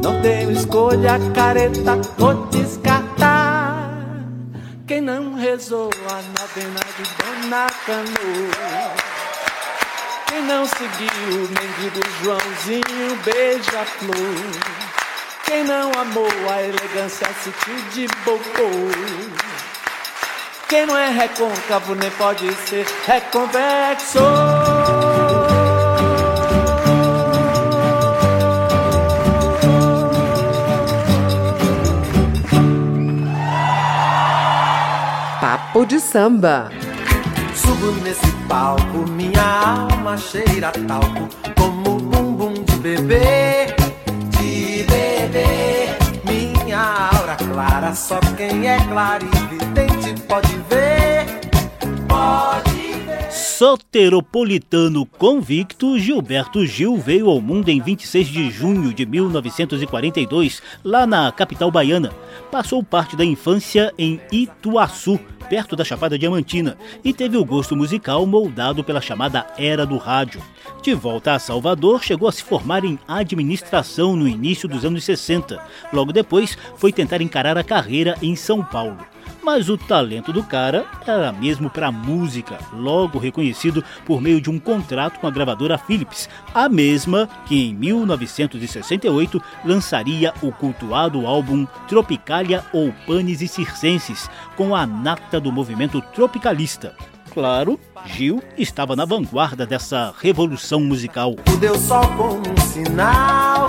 Não 0.01 0.23
tenho 0.23 0.53
escolha, 0.53 1.19
careta, 1.35 2.01
vou 2.17 2.47
descartar. 2.47 3.91
Quem 4.87 5.01
não 5.01 5.35
rezou 5.35 5.91
a 6.09 6.23
novena 6.23 6.81
de 6.97 7.49
Dona 7.51 7.67
Canoa 7.85 9.04
não 10.45 10.67
seguiu 10.67 11.37
o 11.37 11.49
mendigo 11.49 12.01
Joãozinho 12.23 13.17
beija-flor? 13.25 14.15
Quem 15.47 15.65
não 15.65 15.91
amou 15.93 16.29
a 16.51 16.63
elegância 16.63 17.27
sutil 17.43 17.77
de 17.93 18.07
Bocô? 18.25 18.71
Quem 20.69 20.87
não 20.87 20.97
é 20.97 21.11
recôncavo 21.11 21.95
nem 21.95 22.11
pode 22.13 22.53
ser 22.67 22.87
reconvexo? 23.07 24.19
Papo 35.41 35.87
de 35.87 36.01
samba. 36.01 36.71
Subo 37.55 37.93
nesse 38.03 38.34
palco, 38.49 39.09
minha 39.11 39.89
alma 39.91 40.17
cheira 40.17 40.73
talco, 40.87 41.29
como 41.57 41.99
bumbum 41.99 42.55
de 42.55 42.77
bebê, 42.77 43.75
de 44.31 44.85
bebê. 44.85 45.97
Minha 46.25 47.11
aura 47.15 47.37
clara, 47.37 47.95
só 47.95 48.19
quem 48.37 48.69
é 48.69 48.79
claro 48.89 49.27
e 49.27 49.55
vidente 49.55 50.21
pode 50.23 50.57
ver, 50.69 51.27
pode 52.09 52.71
ver. 52.71 52.84
Soteropolitano 53.57 55.07
convicto, 55.07 55.97
Gilberto 55.97 56.67
Gil 56.67 56.97
veio 56.97 57.31
ao 57.31 57.41
mundo 57.41 57.69
em 57.69 57.81
26 57.81 58.27
de 58.27 58.51
junho 58.51 58.93
de 58.93 59.07
1942, 59.07 60.61
lá 60.83 61.07
na 61.07 61.31
capital 61.31 61.71
baiana. 61.71 62.13
Passou 62.51 62.83
parte 62.83 63.15
da 63.15 63.25
infância 63.25 63.95
em 63.97 64.21
Ituaçu, 64.33 65.21
perto 65.49 65.77
da 65.77 65.85
Chapada 65.85 66.19
Diamantina, 66.19 66.77
e 67.05 67.13
teve 67.13 67.37
o 67.37 67.45
gosto 67.45 67.77
musical 67.77 68.27
moldado 68.27 68.83
pela 68.83 69.01
chamada 69.01 69.47
Era 69.57 69.87
do 69.87 69.99
Rádio. 69.99 70.43
De 70.83 70.93
volta 70.93 71.35
a 71.35 71.39
Salvador, 71.39 72.03
chegou 72.03 72.29
a 72.29 72.33
se 72.33 72.43
formar 72.43 72.85
em 72.85 72.99
administração 73.07 74.17
no 74.17 74.27
início 74.27 74.69
dos 74.69 74.85
anos 74.85 75.05
60. 75.05 75.63
Logo 75.93 76.13
depois, 76.13 76.59
foi 76.77 76.93
tentar 76.93 77.23
encarar 77.23 77.57
a 77.57 77.63
carreira 77.63 78.17
em 78.21 78.35
São 78.35 78.65
Paulo. 78.65 79.14
Mas 79.45 79.69
o 79.69 79.77
talento 79.77 80.33
do 80.33 80.43
cara 80.43 80.87
era 81.07 81.31
mesmo 81.31 81.69
para 81.69 81.93
música, 81.93 82.59
logo 82.73 83.19
reconhecido 83.19 83.85
por 84.07 84.19
meio 84.19 84.41
de 84.41 84.49
um 84.49 84.59
contrato 84.59 85.21
com 85.21 85.27
a 85.27 85.31
gravadora 85.31 85.77
Philips, 85.77 86.31
a 86.55 86.67
mesma 86.67 87.29
que 87.45 87.69
em 87.69 87.75
1968 87.75 89.43
lançaria 89.63 90.33
o 90.41 90.51
cultuado 90.51 91.27
álbum 91.27 91.67
Tropicalia 91.87 92.65
ou 92.73 92.91
Panes 93.07 93.43
e 93.43 93.47
Circenses, 93.47 94.31
com 94.57 94.75
a 94.75 94.87
nata 94.87 95.39
do 95.39 95.53
movimento 95.53 96.01
tropicalista. 96.15 96.97
Claro, 97.35 97.79
Gil 98.07 98.43
estava 98.57 98.97
na 98.97 99.05
vanguarda 99.05 99.67
dessa 99.67 100.15
revolução 100.23 100.81
musical. 100.81 101.33
O 101.53 101.57
Deus 101.59 101.81
só 101.81 102.01
como 102.17 102.41
um 102.49 102.57
sinal, 102.63 103.67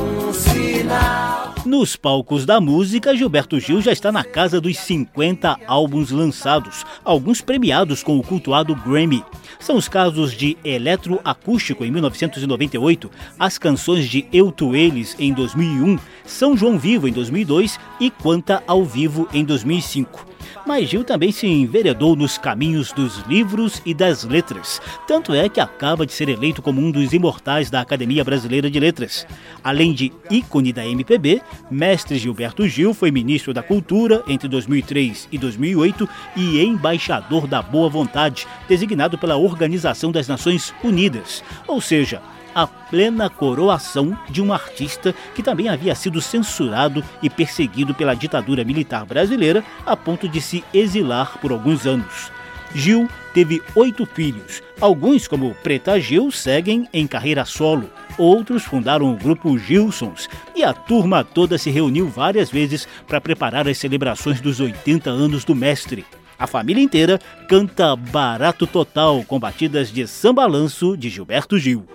um 0.00 0.32
sinal. 0.32 1.31
Nos 1.64 1.94
palcos 1.94 2.44
da 2.44 2.60
música, 2.60 3.16
Gilberto 3.16 3.60
Gil 3.60 3.80
já 3.80 3.92
está 3.92 4.10
na 4.10 4.24
casa 4.24 4.60
dos 4.60 4.76
50 4.78 5.60
álbuns 5.64 6.10
lançados, 6.10 6.84
alguns 7.04 7.40
premiados 7.40 8.02
com 8.02 8.18
o 8.18 8.22
cultuado 8.22 8.74
Grammy. 8.74 9.24
São 9.60 9.76
os 9.76 9.88
casos 9.88 10.32
de 10.32 10.56
Eletroacústico 10.64 11.84
em 11.84 11.90
1998, 11.92 13.08
as 13.38 13.58
canções 13.58 14.08
de 14.08 14.26
Eu 14.32 14.50
Tu 14.50 14.74
Eles 14.74 15.14
em 15.20 15.32
2001, 15.32 16.00
São 16.26 16.56
João 16.56 16.76
Vivo 16.76 17.06
em 17.06 17.12
2002 17.12 17.78
e 18.00 18.10
Quanta 18.10 18.60
ao 18.66 18.84
Vivo 18.84 19.28
em 19.32 19.44
2005 19.44 20.31
mas 20.66 20.88
Gil 20.88 21.04
também 21.04 21.32
se 21.32 21.46
enveredou 21.46 22.16
nos 22.16 22.38
caminhos 22.38 22.92
dos 22.92 23.18
livros 23.28 23.82
e 23.84 23.94
das 23.94 24.24
letras. 24.24 24.80
Tanto 25.06 25.34
é 25.34 25.48
que 25.48 25.60
acaba 25.60 26.06
de 26.06 26.12
ser 26.12 26.28
eleito 26.28 26.62
como 26.62 26.80
um 26.80 26.90
dos 26.90 27.12
imortais 27.12 27.70
da 27.70 27.80
Academia 27.80 28.24
Brasileira 28.24 28.70
de 28.70 28.78
Letras. 28.78 29.26
Além 29.62 29.92
de 29.92 30.12
ícone 30.30 30.72
da 30.72 30.86
MPB, 30.86 31.42
Mestre 31.70 32.18
Gilberto 32.18 32.66
Gil 32.68 32.94
foi 32.94 33.10
ministro 33.10 33.52
da 33.52 33.62
Cultura 33.62 34.22
entre 34.28 34.48
2003 34.48 35.28
e 35.30 35.38
2008 35.38 36.08
e 36.36 36.62
embaixador 36.62 37.46
da 37.46 37.62
Boa 37.62 37.88
Vontade, 37.88 38.46
designado 38.68 39.18
pela 39.18 39.36
Organização 39.36 40.10
das 40.10 40.28
Nações 40.28 40.74
Unidas. 40.82 41.42
Ou 41.66 41.80
seja, 41.80 42.20
a 42.54 42.66
plena 42.66 43.28
coroação 43.28 44.16
de 44.28 44.42
um 44.42 44.52
artista 44.52 45.14
que 45.34 45.42
também 45.42 45.68
havia 45.68 45.94
sido 45.94 46.20
censurado 46.20 47.02
e 47.22 47.30
perseguido 47.30 47.94
pela 47.94 48.14
ditadura 48.14 48.64
militar 48.64 49.04
brasileira 49.04 49.64
a 49.86 49.96
ponto 49.96 50.28
de 50.28 50.40
se 50.40 50.64
exilar 50.72 51.38
por 51.38 51.52
alguns 51.52 51.86
anos. 51.86 52.30
Gil 52.74 53.08
teve 53.34 53.62
oito 53.74 54.06
filhos. 54.06 54.62
Alguns, 54.80 55.28
como 55.28 55.54
Preta 55.62 56.00
Gil, 56.00 56.30
seguem 56.30 56.88
em 56.92 57.06
carreira 57.06 57.44
solo. 57.44 57.90
Outros 58.18 58.64
fundaram 58.64 59.12
o 59.12 59.16
grupo 59.16 59.58
Gilsons 59.58 60.28
e 60.54 60.62
a 60.62 60.72
turma 60.72 61.24
toda 61.24 61.58
se 61.58 61.70
reuniu 61.70 62.08
várias 62.08 62.50
vezes 62.50 62.86
para 63.06 63.20
preparar 63.20 63.68
as 63.68 63.78
celebrações 63.78 64.40
dos 64.40 64.60
80 64.60 65.10
anos 65.10 65.44
do 65.44 65.54
mestre. 65.54 66.04
A 66.38 66.46
família 66.46 66.82
inteira 66.82 67.20
canta 67.48 67.94
Barato 67.94 68.66
Total 68.66 69.22
com 69.24 69.38
batidas 69.38 69.92
de 69.92 70.06
sambalanço 70.06 70.96
de 70.96 71.08
Gilberto 71.08 71.58
Gil. 71.58 71.86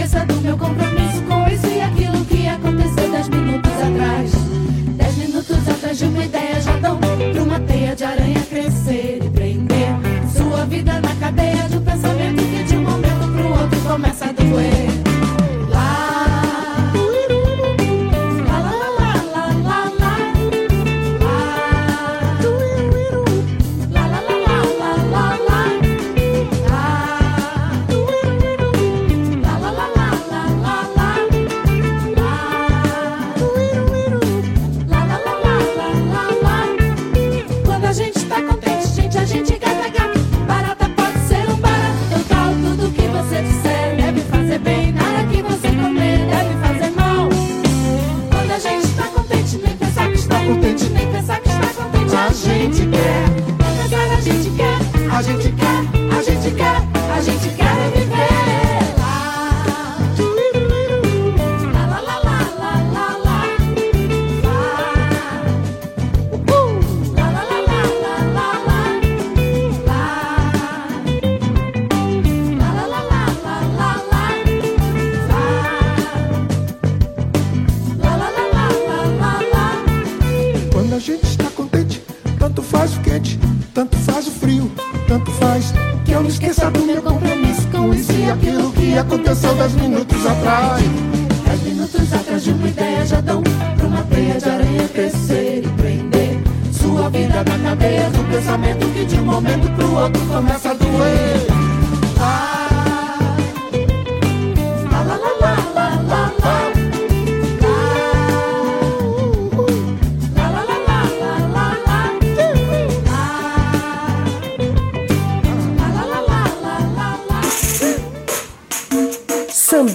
Esqueça 0.00 0.24
do 0.24 0.34
meu 0.40 0.56
compromisso 0.56 1.22
com 1.28 1.46
isso 1.48 1.66
e 1.66 1.80
aquilo 1.80 2.24
que 2.24 2.48
aconteceu 2.48 3.10
dez 3.10 3.28
minutos 3.28 3.70
atrás. 3.72 4.32
Dez 4.96 5.16
minutos 5.18 5.68
atrás 5.68 5.98
de 5.98 6.04
uma 6.06 6.24
ideia 6.24 6.60
já 6.60 6.76
dão 6.78 6.96
pra 6.96 7.42
uma 7.42 7.60
teia 7.60 7.94
de 7.94 8.04
aranha 8.04 8.40
crescer 8.48 9.19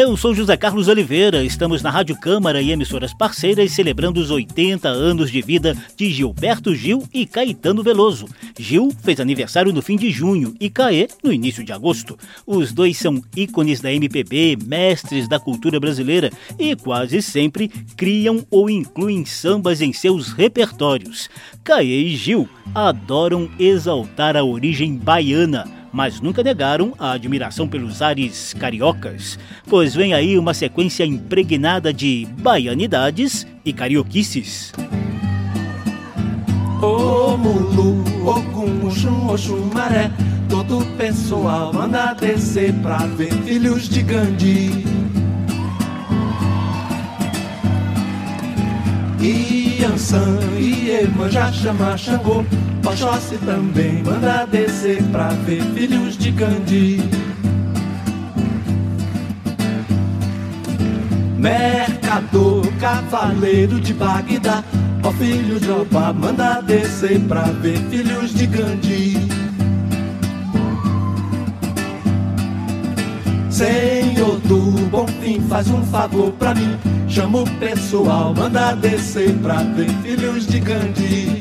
Eu 0.00 0.16
sou 0.16 0.32
José 0.32 0.56
Carlos 0.56 0.86
Oliveira, 0.86 1.42
estamos 1.42 1.82
na 1.82 1.90
Rádio 1.90 2.16
Câmara 2.20 2.62
e 2.62 2.70
emissoras 2.70 3.12
parceiras 3.12 3.72
celebrando 3.72 4.20
os 4.20 4.30
80 4.30 4.88
anos 4.88 5.28
de 5.28 5.42
vida 5.42 5.76
de 5.96 6.08
Gilberto 6.12 6.72
Gil 6.72 7.02
e 7.12 7.26
Caetano 7.26 7.82
Veloso. 7.82 8.28
Gil 8.56 8.92
fez 9.02 9.18
aniversário 9.18 9.72
no 9.72 9.82
fim 9.82 9.96
de 9.96 10.08
junho 10.08 10.54
e 10.60 10.70
Caê 10.70 11.08
no 11.20 11.32
início 11.32 11.64
de 11.64 11.72
agosto. 11.72 12.16
Os 12.46 12.72
dois 12.72 12.96
são 12.96 13.20
ícones 13.36 13.80
da 13.80 13.92
MPB, 13.92 14.58
mestres 14.64 15.26
da 15.26 15.40
cultura 15.40 15.80
brasileira 15.80 16.30
e 16.56 16.76
quase 16.76 17.20
sempre 17.20 17.66
criam 17.96 18.46
ou 18.52 18.70
incluem 18.70 19.24
sambas 19.24 19.80
em 19.80 19.92
seus 19.92 20.30
repertórios. 20.30 21.28
Caê 21.64 22.02
e 22.02 22.14
Gil 22.14 22.48
adoram 22.72 23.50
exaltar 23.58 24.36
a 24.36 24.44
origem 24.44 24.94
baiana 24.94 25.77
mas 25.92 26.20
nunca 26.20 26.42
negaram 26.42 26.94
a 26.98 27.12
admiração 27.12 27.68
pelos 27.68 28.02
ares 28.02 28.54
cariocas, 28.54 29.38
pois 29.68 29.94
vem 29.94 30.14
aí 30.14 30.38
uma 30.38 30.54
sequência 30.54 31.04
impregnada 31.04 31.92
de 31.92 32.26
baianidades 32.38 33.46
e 33.64 33.72
carioquices. 33.72 34.72
Ô 36.80 37.36
Mulu, 37.36 38.04
Ogum, 38.24 38.86
Oxum, 38.86 39.28
Oxumaré 39.28 40.12
Todo 40.48 40.84
pessoal 40.96 41.72
manda 41.72 42.14
descer 42.14 42.72
pra 42.74 42.98
ver 42.98 43.32
filhos 43.42 43.88
de 43.88 44.02
Gandhi 44.02 44.84
E 49.20 49.67
Ansan 49.84 50.38
e 50.58 50.90
Emanjá 50.90 51.52
chama 51.52 51.96
Xangô 51.96 52.44
Oxóssi 52.86 53.36
também 53.38 54.02
manda 54.02 54.46
descer 54.46 55.02
pra 55.04 55.28
ver 55.28 55.62
filhos 55.74 56.16
de 56.16 56.30
Gandhi 56.30 57.02
Mercador, 61.38 62.66
cavaleiro 62.80 63.80
de 63.80 63.94
Bagdá. 63.94 64.64
Ó 65.04 65.12
filho 65.12 65.60
de 65.60 65.70
Oba, 65.70 66.12
manda 66.12 66.60
descer 66.60 67.20
pra 67.20 67.42
ver 67.42 67.78
filhos 67.88 68.34
de 68.34 68.46
Gandhi. 68.46 69.37
Senhor 73.58 74.38
do 74.42 74.86
bom 74.88 75.04
fim, 75.20 75.40
faz 75.48 75.68
um 75.68 75.82
favor 75.86 76.30
pra 76.34 76.54
mim. 76.54 76.78
Chama 77.08 77.38
o 77.38 77.50
pessoal, 77.58 78.32
manda 78.32 78.72
descer 78.74 79.34
pra 79.38 79.56
ver 79.56 79.88
filhos 80.00 80.46
de 80.46 80.60
Gandhi. 80.60 81.40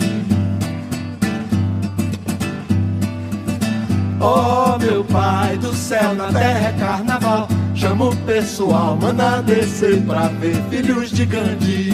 Oh 4.19 4.79
meu 4.79 5.03
pai 5.03 5.57
do 5.57 5.71
céu, 5.75 6.15
na 6.15 6.33
terra 6.33 6.69
é 6.69 6.71
carnaval. 6.79 7.47
Chama 7.75 8.05
o 8.05 8.15
pessoal, 8.25 8.97
manda 8.99 9.39
descer 9.43 10.01
pra 10.01 10.27
ver 10.27 10.55
filhos 10.71 11.11
de 11.11 11.23
Gandhi. 11.23 11.93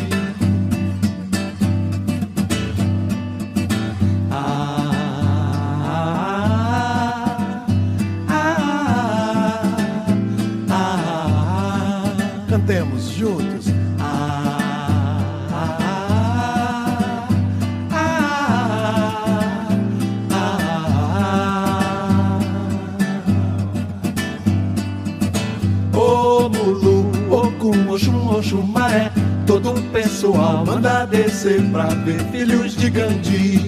Manda 31.44 31.52
descer 31.52 31.62
pra 31.72 31.86
ver 31.88 32.20
filhos 32.32 32.76
de 32.76 32.90
Gandhi. 32.90 33.68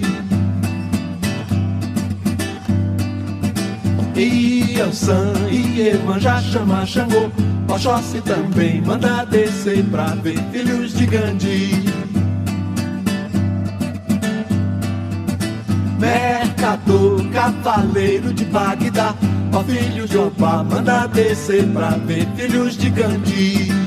E 4.16 4.80
Ansan 4.80 5.32
e 5.50 5.88
Emanjá 5.88 6.40
chama 6.40 6.86
Xangô, 6.86 7.30
Oxóssi 7.68 8.20
também 8.22 8.80
manda 8.80 9.24
descer 9.24 9.84
pra 9.84 10.06
ver 10.06 10.38
filhos 10.52 10.94
de 10.94 11.06
Gandhi. 11.06 11.84
Mercador, 15.98 17.28
cavaleiro 17.30 18.32
de 18.32 18.44
Bagdá, 18.46 19.14
ó 19.52 19.62
filho 19.62 20.08
de 20.08 20.16
Opa, 20.16 20.64
manda 20.64 21.06
descer 21.08 21.66
pra 21.68 21.90
ver 21.90 22.26
filhos 22.36 22.76
de 22.76 22.88
Gandhi. 22.90 23.85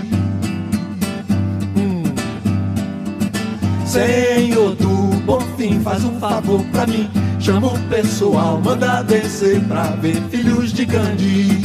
Senhor 3.90 4.76
do 4.76 5.20
bom 5.26 5.42
fim, 5.58 5.80
faz 5.82 6.04
um 6.06 6.20
favor 6.20 6.64
pra 6.66 6.86
mim. 6.86 7.10
Chama 7.40 7.74
o 7.74 7.80
pessoal, 7.90 8.62
manda 8.64 9.02
descer 9.02 9.60
pra 9.64 9.82
ver 9.96 10.22
filhos 10.30 10.72
de 10.72 10.86
Gandhi. 10.86 11.64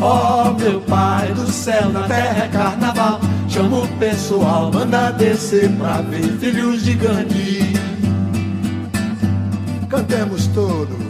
Ó 0.00 0.44
oh, 0.44 0.54
meu 0.54 0.80
pai 0.82 1.32
do 1.32 1.50
céu, 1.50 1.88
na 1.88 2.02
terra 2.02 2.44
é 2.44 2.48
carnaval. 2.48 3.20
Chama 3.48 3.78
o 3.78 3.88
pessoal, 3.98 4.70
manda 4.72 5.10
descer 5.10 5.68
pra 5.72 6.00
ver 6.02 6.38
filhos 6.38 6.84
de 6.84 6.94
Gandhi. 6.94 7.72
Cantemos 9.88 10.46
todos. 10.54 11.03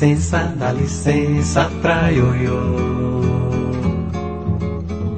Licença, 0.00 0.54
dá 0.56 0.72
licença 0.72 1.70
pra 1.82 2.08
ioiô. 2.08 2.58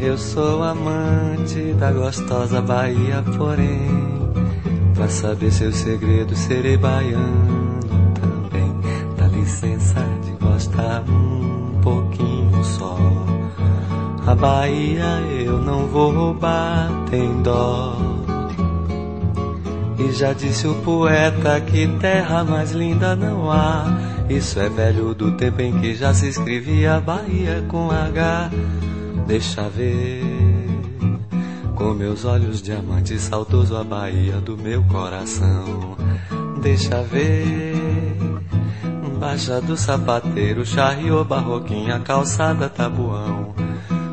Eu 0.01 0.19
sou 0.19 0.65
amante 0.65 1.73
da 1.75 1.93
gostosa 1.93 2.61
Bahia, 2.61 3.23
porém, 3.37 4.33
pra 4.93 5.09
saber 5.09 5.53
seu 5.53 5.73
segredo 5.73 6.35
serei 6.35 6.77
baiano 6.77 7.79
também. 8.15 8.75
Dá 9.17 9.29
licença 9.29 10.05
de 10.25 10.33
gostar 10.45 11.05
um 11.09 11.81
pouquinho 11.81 12.65
só. 12.65 12.99
A 14.27 14.35
Bahia 14.35 15.21
eu 15.45 15.59
não 15.59 15.87
vou 15.87 16.13
roubar, 16.13 16.91
tem 17.09 17.41
dó. 17.43 17.97
E 19.97 20.11
já 20.11 20.33
disse 20.33 20.67
o 20.67 20.75
poeta 20.75 21.61
que 21.61 21.87
terra 22.01 22.43
mais 22.43 22.73
linda 22.73 23.15
não 23.15 23.49
há 23.49 24.12
isso 24.37 24.59
é 24.59 24.69
velho 24.69 25.15
do 25.15 25.33
tempo 25.33 25.61
em 25.61 25.79
que 25.79 25.95
já 25.95 26.15
se 26.15 26.27
escrevia 26.27 27.01
Bahia 27.01 27.65
com 27.69 27.91
H. 27.91 28.51
Deixa 29.27 29.69
ver, 29.69 30.25
com 31.75 31.93
meus 31.93 32.25
olhos 32.25 32.63
diamantes, 32.63 33.23
saudoso 33.23 33.77
a 33.77 33.85
Bahia 33.85 34.41
do 34.41 34.57
meu 34.57 34.83
coração. 34.85 35.97
Deixa 36.63 37.03
ver, 37.03 38.17
baixa 39.21 39.61
do 39.61 39.77
sapateiro, 39.77 40.65
charriou 40.65 41.25
barroquinha, 41.25 42.01
calçada 42.01 42.69
tabuão. 42.69 43.55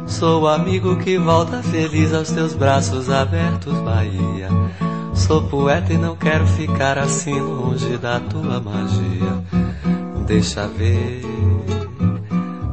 Sou 0.06 0.48
amigo 0.48 0.98
que 0.98 1.18
volta 1.18 1.64
feliz 1.64 2.14
aos 2.14 2.30
teus 2.30 2.54
braços 2.54 3.10
abertos, 3.10 3.74
Bahia. 3.80 4.50
Sou 5.14 5.44
poeta 5.44 5.94
e 5.94 5.98
não 5.98 6.16
quero 6.16 6.46
ficar 6.46 6.98
assim 6.98 7.40
longe 7.40 7.98
da 7.98 8.20
tua 8.20 8.60
magia 8.60 9.69
deixa 10.30 10.68
ver. 10.68 11.22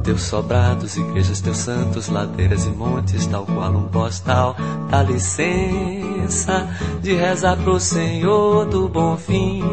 Teus 0.03 0.21
sobrados, 0.21 0.95
igrejas, 0.95 1.41
teus 1.41 1.57
santos, 1.57 2.07
ladeiras 2.07 2.65
e 2.65 2.69
montes, 2.69 3.25
tal 3.25 3.45
qual 3.45 3.71
um 3.71 3.87
postal. 3.87 4.55
Dá 4.89 5.01
licença, 5.01 6.69
de 7.01 7.13
rezar 7.13 7.57
pro 7.57 7.79
Senhor 7.79 8.65
do 8.67 8.87
bom 8.87 9.17
fim. 9.17 9.63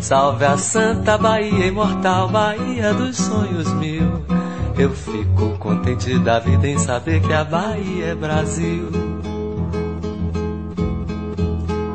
Salve 0.00 0.44
a 0.44 0.56
Santa 0.58 1.16
Bahia, 1.16 1.66
imortal 1.66 2.28
Bahia 2.28 2.92
dos 2.92 3.16
sonhos 3.16 3.72
mil. 3.74 4.22
Eu 4.78 4.90
fico 4.90 5.58
contente 5.58 6.18
da 6.18 6.38
vida 6.38 6.68
em 6.68 6.78
saber 6.78 7.20
que 7.22 7.32
a 7.32 7.44
Bahia 7.44 8.08
é 8.08 8.14
Brasil. 8.14 8.88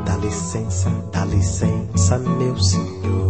Dá 0.04 0.16
licença, 0.16 0.90
dá 1.12 1.24
licença, 1.24 2.18
meu 2.18 2.58
senhor. 2.58 3.27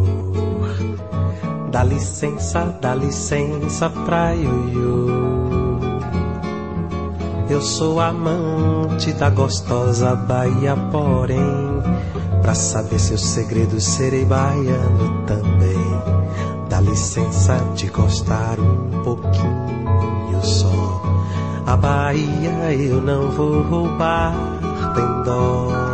Dá 1.71 1.85
licença, 1.85 2.77
dá 2.81 2.95
licença 2.95 3.91
pra 3.91 4.33
Ioiô. 4.33 5.09
Eu 7.51 7.61
sou 7.61 8.01
amante 8.01 9.13
da 9.13 9.31
gostosa 9.31 10.15
Bahia, 10.15 10.77
porém, 10.91 11.83
pra 12.43 12.55
saber 12.55 12.99
seus 12.99 13.23
segredos 13.23 13.85
serei 13.85 14.25
baiano 14.25 15.25
também. 15.27 15.79
Dá 16.69 16.81
licença 16.81 17.57
de 17.75 17.87
gostar 17.89 18.59
um 18.59 19.03
pouquinho 19.03 20.43
só. 20.43 21.03
A 21.67 21.77
Bahia 21.77 22.75
eu 22.75 23.01
não 23.03 23.31
vou 23.31 23.63
roubar, 23.63 24.35
tem 24.95 25.23
dó. 25.25 25.88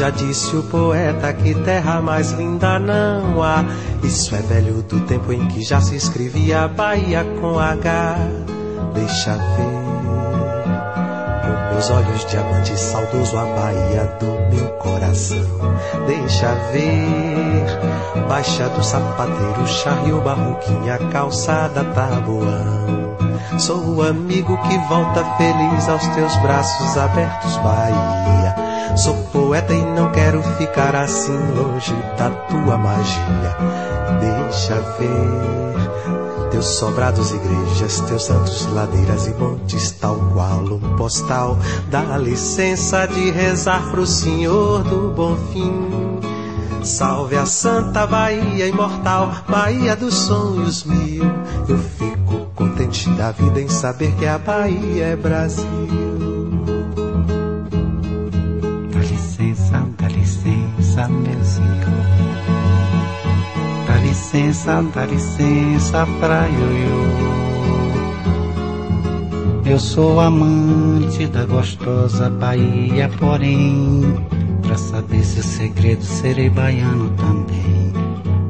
Já 0.00 0.08
disse 0.08 0.56
o 0.56 0.62
poeta 0.62 1.30
que 1.30 1.54
terra 1.56 2.00
mais 2.00 2.30
linda 2.30 2.78
não 2.78 3.42
há. 3.42 3.62
Isso 4.02 4.34
é 4.34 4.38
velho 4.38 4.80
do 4.80 5.00
tempo 5.00 5.30
em 5.30 5.46
que 5.48 5.60
já 5.60 5.78
se 5.78 5.94
escrevia 5.94 6.66
Bahia 6.68 7.22
com 7.38 7.58
H. 7.58 8.16
Deixa 8.94 9.34
ver 9.34 9.80
com 11.42 11.74
meus 11.74 11.90
olhos 11.90 12.24
diamante 12.30 12.74
saudoso 12.78 13.36
a 13.36 13.44
Bahia 13.44 14.16
do 14.18 14.56
meu 14.56 14.68
coração. 14.78 15.44
Deixa 16.06 16.48
ver, 16.72 18.26
baixa 18.26 18.70
do 18.70 18.82
sapateiro, 18.82 19.66
charrio, 19.66 20.22
barroquinha, 20.22 20.96
calçada, 21.12 21.84
tabuão. 21.84 23.18
Sou 23.58 23.96
o 23.96 24.02
amigo 24.02 24.56
que 24.62 24.78
volta 24.88 25.22
feliz 25.36 25.90
aos 25.90 26.06
teus 26.14 26.34
braços 26.36 26.96
abertos, 26.96 27.54
Bahia. 27.58 28.59
Sou 28.96 29.14
poeta 29.32 29.72
e 29.72 29.84
não 29.84 30.10
quero 30.12 30.42
ficar 30.58 30.94
assim 30.94 31.38
longe 31.54 31.94
da 32.16 32.30
tua 32.30 32.76
magia. 32.76 33.56
Deixa 34.20 34.74
ver 34.98 35.70
teus 36.50 36.66
sobrados, 36.66 37.32
igrejas, 37.32 38.00
teus 38.00 38.24
santos, 38.24 38.66
ladeiras 38.72 39.26
e 39.26 39.30
montes, 39.34 39.92
tal 39.92 40.16
qual 40.32 40.64
um 40.64 40.96
postal. 40.96 41.56
Dá 41.90 42.18
licença 42.18 43.06
de 43.06 43.30
rezar 43.30 43.90
pro 43.90 44.06
Senhor 44.06 44.82
do 44.82 45.12
bom 45.14 45.36
fim. 45.52 46.20
Salve 46.82 47.36
a 47.36 47.46
Santa 47.46 48.06
Bahia 48.06 48.66
imortal, 48.66 49.32
Bahia 49.48 49.94
dos 49.94 50.14
sonhos 50.14 50.84
mil. 50.84 51.24
Eu 51.68 51.78
fico 51.78 52.46
contente 52.54 53.08
da 53.10 53.30
vida 53.32 53.60
em 53.60 53.68
saber 53.68 54.12
que 54.16 54.26
a 54.26 54.38
Bahia 54.38 55.06
é 55.06 55.16
Brasil. 55.16 56.29
Licença, 64.30 64.80
dá 64.94 65.06
licença 65.06 66.06
pra 66.20 66.46
ioiô. 66.46 67.00
Eu 69.66 69.78
sou 69.78 70.20
amante 70.20 71.26
da 71.26 71.44
gostosa 71.44 72.30
Bahia, 72.30 73.10
porém, 73.18 74.24
pra 74.62 74.76
saber 74.76 75.24
seu 75.24 75.42
segredo 75.42 76.04
serei 76.04 76.48
baiano 76.48 77.10
também. 77.10 77.92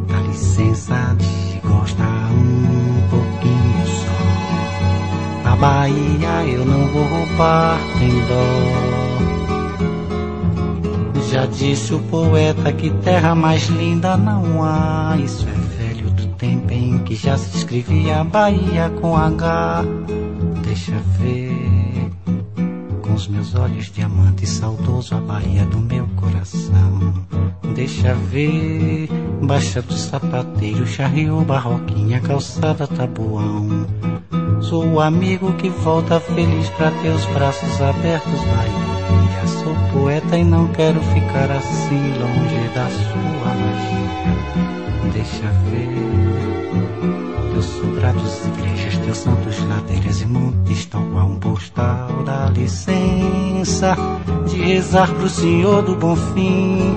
Dá 0.06 0.18
licença 0.28 1.16
de 1.16 1.60
gostar 1.66 2.30
um 2.30 3.08
pouquinho 3.08 3.86
só. 3.86 5.50
A 5.50 5.56
Bahia 5.56 6.44
eu 6.46 6.64
não 6.66 6.88
vou 6.88 7.04
roubar, 7.04 7.80
tem 7.98 8.10
dó. 8.28 8.90
Já 11.30 11.46
disse 11.46 11.94
o 11.94 12.00
poeta 12.00 12.70
que 12.72 12.90
terra 12.90 13.34
mais 13.34 13.66
linda 13.68 14.16
não 14.16 14.62
há. 14.64 15.16
Isso 15.16 15.46
é 15.48 15.59
que 17.10 17.16
já 17.16 17.36
se 17.36 17.56
escrevia 17.56 18.22
Bahia 18.22 18.88
com 19.00 19.16
H. 19.16 19.82
Deixa 20.62 20.92
ver 21.18 22.08
com 23.02 23.14
os 23.14 23.26
meus 23.26 23.52
olhos 23.56 23.90
diamante 23.90 24.46
saudoso 24.46 25.16
a 25.16 25.20
Bahia 25.20 25.66
do 25.66 25.78
meu 25.78 26.06
coração. 26.14 27.12
Deixa 27.74 28.14
ver, 28.14 29.08
baixa 29.42 29.82
do 29.82 29.92
sapateiro, 29.92 30.86
charriou 30.86 31.44
barroquinha, 31.44 32.20
calçada 32.20 32.86
tabuão. 32.86 33.88
Sou 34.60 34.86
o 34.86 35.00
amigo 35.00 35.52
que 35.54 35.68
volta 35.68 36.20
feliz 36.20 36.68
pra 36.76 36.92
teus 37.02 37.26
braços 37.26 37.82
abertos, 37.82 38.40
Bahia. 38.40 39.46
Sou 39.64 39.74
poeta 39.92 40.38
e 40.38 40.44
não 40.44 40.68
quero 40.68 41.00
ficar 41.00 41.50
assim 41.50 42.12
longe 42.20 42.68
da 42.72 42.88
sua 42.88 43.54
magia. 43.56 45.12
Deixa 45.12 45.48
ver 45.68 46.39
teus 47.60 47.66
sobrados, 47.66 48.46
igrejas, 48.46 48.96
teus 48.98 49.18
santos, 49.18 49.58
ladeiras 49.68 50.22
e 50.22 50.26
montes, 50.26 50.86
tal 50.86 51.02
qual 51.12 51.26
um 51.26 51.38
postal. 51.38 52.08
Dá 52.24 52.50
licença 52.54 53.94
de 54.46 54.62
rezar 54.62 55.08
pro 55.08 55.28
Senhor 55.28 55.82
do 55.82 55.94
Bom 55.96 56.16
Fim. 56.16 56.96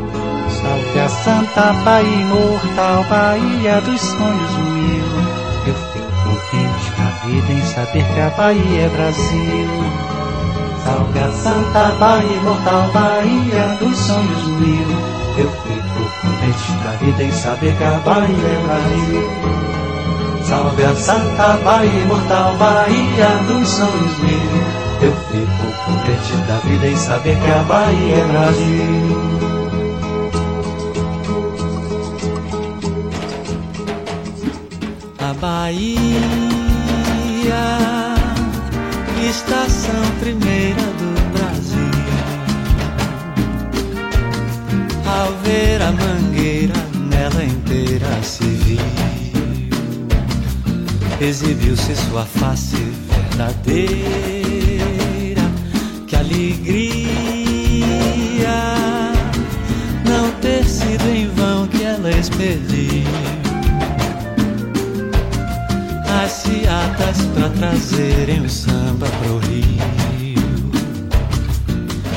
Salve 0.49 0.99
a 0.99 1.09
Santa 1.09 1.73
Bahia 1.83 2.21
imortal, 2.21 3.03
Bahia 3.09 3.81
dos 3.81 3.99
sonhos 3.99 4.51
mil. 4.73 5.03
Eu 5.67 5.73
fico 5.73 6.11
contente 6.23 6.91
da 6.97 7.27
vida 7.27 7.53
em 7.53 7.61
saber 7.65 8.05
que 8.13 8.19
a 8.19 8.29
Bahia 8.29 8.81
é 8.81 8.89
Brasil. 8.89 9.67
Salve 10.85 11.19
a 11.19 11.31
Santa 11.31 11.95
Bahia, 11.99 12.37
imortal 12.37 12.91
Bahia 12.93 13.77
dos 13.79 13.97
sonhos 13.97 14.43
mil. 14.59 14.87
Eu 15.37 15.49
fico 15.49 16.03
contente 16.21 16.71
da 16.83 16.91
vida 16.91 17.23
em 17.23 17.31
saber 17.31 17.75
que 17.75 17.83
a 17.83 17.99
Bahia 17.99 18.27
é 18.27 18.63
Brasil. 18.67 19.72
Salve 20.47 20.83
a 20.83 20.93
Santa 20.95 21.57
Bahia, 21.63 22.01
imortal 22.01 22.55
Bahia 22.57 23.29
dos 23.47 23.67
sonhos 23.67 24.17
mil. 24.19 24.83
Eu 25.01 25.11
fico 25.31 25.65
contente 25.85 26.35
da 26.47 26.57
vida 26.59 26.87
em 26.87 26.95
saber 26.97 27.37
que 27.39 27.51
a 27.51 27.63
Bahia 27.63 28.15
é 28.15 28.25
Brasil. 28.27 29.53
A 35.19 35.33
Bahia, 35.33 35.99
estação 39.29 40.03
primeira 40.19 40.81
do 40.81 41.09
Brasil. 41.33 41.93
Ao 45.05 45.31
ver 45.43 45.81
a 45.81 45.91
mangueira, 45.91 46.75
nela 47.09 47.43
inteira 47.43 48.21
se. 48.21 48.52
Exibiu-se 51.23 51.95
sua 51.95 52.25
face 52.25 52.75
verdadeira. 53.09 54.43
Que 56.05 56.15
alegria 56.17 57.13
não 60.05 60.29
ter 60.41 60.65
sido 60.65 61.07
em 61.09 61.29
vão 61.29 61.65
que 61.67 61.81
ela 61.81 62.11
expediu 62.11 63.07
as 66.23 66.31
seatas 66.31 67.17
pra 67.33 67.49
trazerem 67.49 68.41
o 68.41 68.49
samba 68.49 69.07
pro 69.07 69.37
Rio. 69.39 70.71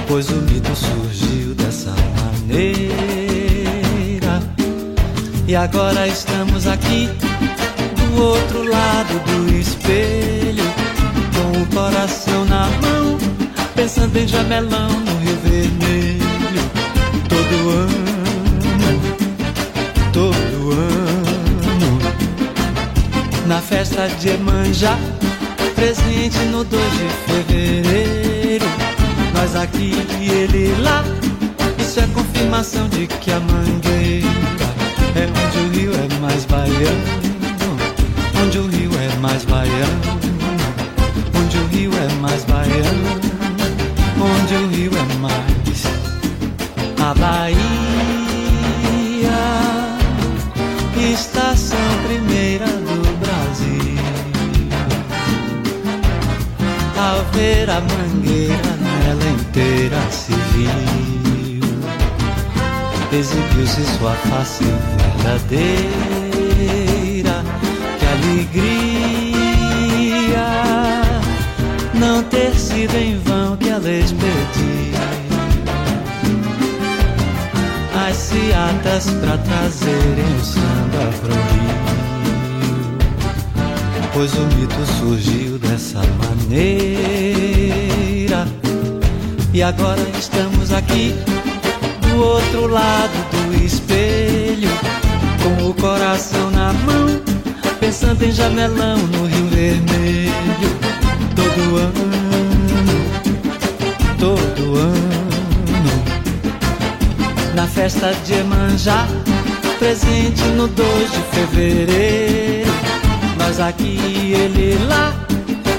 Pois 0.09 0.29
o 0.31 0.37
mito 0.43 0.75
surgiu 0.75 1.55
dessa 1.55 1.95
maneira. 2.21 3.37
E 5.47 5.55
agora 5.55 6.09
estamos 6.09 6.67
aqui, 6.67 7.09
do 8.17 8.23
outro 8.23 8.63
lado 8.67 9.21
do 9.27 9.55
espelho, 9.55 10.65
com 11.35 11.61
o 11.61 11.67
coração 11.67 12.47
na 12.47 12.67
mão, 12.81 13.19
pensando 13.75 14.17
em 14.17 14.27
jamelão 14.27 14.89
no 14.89 15.19
Rio 15.19 15.37
Vermelho. 15.45 16.63
Todo 17.29 17.69
ano, 17.69 19.01
todo 20.13 20.73
ano 20.73 21.99
na 23.47 23.61
festa 23.61 24.09
de 24.09 24.31
Emanjá, 24.31 24.99
presente 25.75 26.39
no 26.51 26.65
2 26.65 26.83
de 26.93 27.09
fevereiro. 27.27 28.67
Nós 29.35 29.55
aqui 29.55 29.93
e 30.19 30.31
ele 30.31 30.75
lá, 30.81 31.05
isso 31.79 32.01
é 32.01 32.07
confirmação 32.15 32.89
de 32.89 33.07
que 33.07 33.31
a 33.31 33.41
mangueira 33.41 34.27
é 35.15 35.27
onde 35.27 35.59
o 35.59 35.71
rio 35.71 35.93
é 35.93 36.21
mais 36.21 36.47
baiano 36.47 37.16
onde 38.43 38.59
o 38.59 38.69
rio 38.69 38.91
é 38.99 39.17
mais 39.17 39.45
baiano, 39.45 40.01
onde 41.39 41.59
o 41.59 41.67
rio 41.69 41.91
é 41.95 42.13
mais 42.21 42.45
baiano, 42.45 43.21
onde 44.21 44.55
o 44.55 44.69
rio 44.69 44.91
é 44.97 45.15
mais 45.19 45.57
a 47.07 47.15
Bahia, 47.15 47.61
estação 51.13 51.79
primeira 52.05 52.67
do 52.67 53.19
Brasil, 53.21 53.97
ao 56.99 57.25
ver 57.33 57.71
a 57.71 57.81
mangueira 57.81 58.77
ela 59.09 59.27
inteira 59.31 60.01
se 60.11 60.33
viu, 60.33 61.61
exibiu-se 63.13 63.85
sua 63.99 64.15
face 64.15 64.65
verdadeira. 65.23 66.26
Alegria 68.37 68.77
não 71.95 72.23
ter 72.25 72.55
sido 72.55 72.95
em 72.95 73.19
vão 73.21 73.57
que 73.57 73.71
ela 73.71 73.89
expediu 73.89 74.27
as 78.07 78.15
seatas 78.15 79.07
pra 79.23 79.39
trazerem 79.39 80.37
o 80.39 80.45
samba 80.45 81.11
pro 81.23 81.33
Rio. 81.33 81.77
Pois 84.13 84.35
o 84.35 84.47
mito 84.55 84.85
surgiu 84.99 85.59
dessa 85.59 86.03
maneira. 86.19 86.87
E 89.55 89.63
agora 89.63 90.03
estamos 90.19 90.73
aqui 90.73 91.15
do 92.03 92.19
outro 92.23 92.67
lado 92.67 93.15
do 93.31 93.65
espelho, 93.65 94.69
com 95.43 95.71
o 95.71 95.75
coração 95.75 96.51
na 96.51 96.75
mão, 96.75 97.36
pensando 98.07 98.23
em 98.23 98.33
jamelão 98.33 98.99
no 98.99 99.27
Rio 99.27 99.49
Vermelho. 99.49 100.33
Todo 101.35 101.77
ano, 101.77 101.93
todo 104.19 104.79
ano 104.79 105.07
na 107.55 107.67
festa 107.67 108.15
de 108.25 108.35
Emanjá, 108.35 109.07
presente 109.79 110.43
no 110.57 110.69
2 110.69 111.11
de 111.11 111.19
fevereiro. 111.33 112.71
Nós 113.39 113.59
aqui, 113.59 113.99
ele 114.33 114.79
lá, 114.87 115.13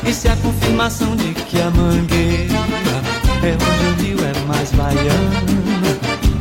isso 0.05 0.27
é 0.27 0.31
a 0.31 0.35
confirmação 0.37 1.15
de 1.15 1.33
que 1.33 1.61
a 1.61 1.69
mangueira 1.69 2.57
é 3.43 3.53
onde 3.53 3.85
o 3.85 4.03
rio 4.03 4.17
é 4.25 4.33
mais 4.47 4.71
baiano, 4.71 5.31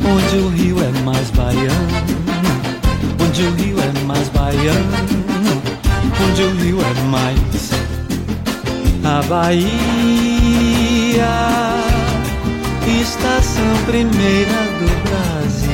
onde 0.05 0.37
o 0.37 0.49
rio 0.49 0.77
é 0.83 0.91
mais 1.03 1.29
baiano, 1.31 1.87
onde 3.25 3.43
o 3.43 3.51
rio 3.55 3.77
é 3.79 4.05
mais 4.05 4.27
baiano, 4.29 5.36
onde 6.29 6.43
o 6.43 6.55
rio 6.55 6.77
é 6.81 6.93
mais 7.09 7.71
a 9.03 9.21
Bahia 9.27 9.67
estação 13.01 13.63
primeira 13.85 14.59
do 14.79 14.87
Brasil. 15.09 15.66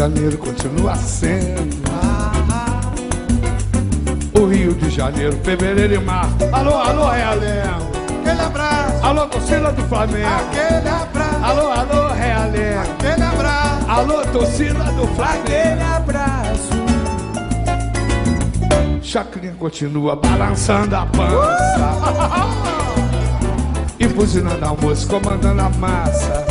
Janeiro 0.00 0.38
continua 0.38 0.94
sendo. 0.96 1.78
O 4.32 4.46
Rio 4.46 4.72
de 4.72 4.88
Janeiro, 4.88 5.38
fevereiro 5.44 5.92
e 5.92 5.98
março. 5.98 6.36
Alô, 6.50 6.74
alô, 6.74 7.10
Realengo. 7.10 7.90
Aquele 8.22 8.40
abraço, 8.40 9.04
Alô, 9.04 9.26
torcida 9.26 9.70
do 9.72 9.82
Flamengo. 9.82 10.26
aquele 10.26 10.88
abraço, 10.88 11.44
Alô, 11.44 11.70
alô, 11.70 12.14
Realengo. 12.14 12.80
aquele 12.80 13.22
abraço. 13.22 13.90
Alô, 13.90 14.22
torcida 14.32 14.84
do 14.84 15.06
Flamengo. 15.08 15.82
abraço. 15.94 16.70
Chacrinha 19.02 19.52
continua 19.58 20.16
balançando 20.16 20.96
a 20.96 21.04
pança. 21.04 22.70
E 24.00 24.08
buzinando 24.08 24.64
almoço, 24.64 25.06
comandando 25.06 25.60
a 25.60 25.68
massa. 25.68 26.49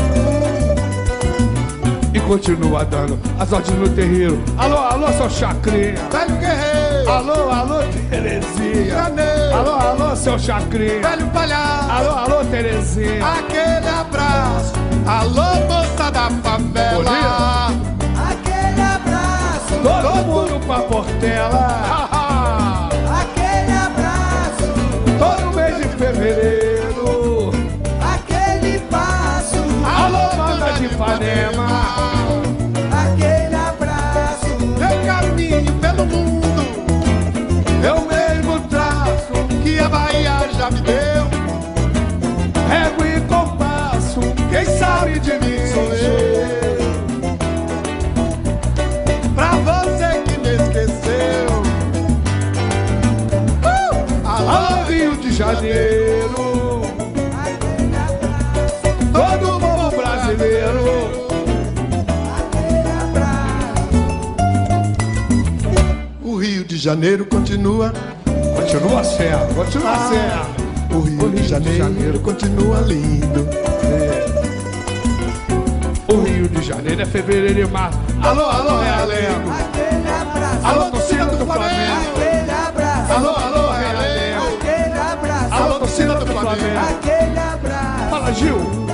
Continua 2.29 2.85
dando 2.85 3.19
as 3.39 3.51
ordens 3.51 3.75
no 3.75 3.89
terreiro. 3.89 4.39
Alô, 4.55 4.77
alô, 4.77 5.07
seu 5.13 5.27
Chacrinha. 5.31 5.95
Velho 6.11 6.35
guerreiro, 6.37 7.09
Alô, 7.09 7.49
alô, 7.51 7.79
Terezinha. 8.07 8.85
Janeiro. 8.85 9.55
Alô, 9.57 9.71
alô, 9.71 10.15
seu 10.15 10.37
Chacrinha. 10.37 11.01
velho 11.01 11.25
palhaço. 11.31 11.89
Alô, 11.91 12.11
alô, 12.11 12.45
Terezinha. 12.45 13.25
Aquele 13.25 13.89
abraço, 13.89 14.73
alô 15.07 15.73
moça 15.73 16.11
da 16.11 16.29
favela. 16.43 17.71
Aquele 18.29 18.81
abraço, 18.83 19.73
Todo 19.81 20.25
mundo 20.27 20.65
pra 20.67 20.79
Portela. 20.83 21.67
aquele 23.23 23.71
abraço, 23.73 24.71
Todo 25.17 25.55
mês 25.55 25.77
de 25.77 25.97
fevereiro. 25.97 26.58
Ipanema. 31.09 31.67
Aquele 32.91 33.55
abraço, 33.55 34.45
eu 34.77 35.05
caminho 35.07 35.73
pelo 35.81 36.05
mundo, 36.05 36.61
eu 37.83 38.01
mesmo 38.05 38.59
traço 38.69 39.33
que 39.63 39.79
a 39.79 39.89
Bahia 39.89 40.47
já 40.55 40.69
me 40.69 40.81
deu. 40.81 41.27
Régua 42.69 43.07
e 43.07 43.21
compasso. 43.21 44.19
Quem 44.51 44.65
sabe 44.77 45.19
de 45.19 45.31
mim 45.31 45.65
sou 45.73 45.91
eu. 45.95 46.77
Pra 49.33 49.51
você 49.55 50.21
que 50.25 50.37
me 50.39 50.53
esqueceu. 50.55 51.49
Uh! 53.63 54.27
Alô, 54.27 54.83
Rio 54.83 55.17
de 55.17 55.31
Janeiro. 55.31 56.48
Brasileiro. 60.39 61.29
O 66.23 66.35
Rio 66.37 66.63
de 66.63 66.77
Janeiro 66.77 67.25
continua, 67.25 67.93
Continua 68.55 69.03
sendo, 69.03 69.55
continua 69.55 69.91
Ah. 69.91 70.09
sendo. 70.09 70.97
o 70.97 71.01
Rio 71.01 71.29
de 71.31 71.47
Janeiro 71.47 72.19
continua 72.19 72.79
lindo. 72.81 73.47
O 76.07 76.21
Rio 76.23 76.47
de 76.47 76.61
Janeiro 76.61 77.01
é 77.01 77.05
fevereiro 77.05 77.61
e 77.61 77.65
março. 77.67 77.97
Alô, 78.21 78.45
alô, 78.45 78.79
Realengo. 78.79 79.49
Alô, 80.63 80.91
torcida 80.91 81.25
do 81.25 81.45
Flamengo. 81.45 82.09
Alô, 83.15 83.29
alô, 83.29 83.71
Realengo. 83.71 84.59
Alô, 85.51 85.79
torcida 85.79 86.15
do 86.15 86.25
Flamengo. 86.27 86.79
Fala, 88.09 88.31
Gil. 88.33 88.88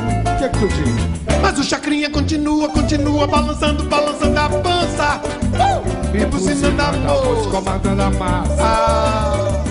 Mas 1.42 1.58
o 1.60 1.64
Chacrinha 1.64 2.10
continua, 2.10 2.70
continua 2.70 3.26
balançando, 3.26 3.84
balançando 3.86 4.40
a 4.40 4.50
pança. 4.50 5.22
Uh! 5.54 6.16
E 6.16 6.26
buzinando 6.26 6.82
a 6.82 6.92
moça. 6.92 7.50
comandando 7.50 8.02
a 8.04 8.10
massa. 8.12 8.56
Ah, 8.60 9.64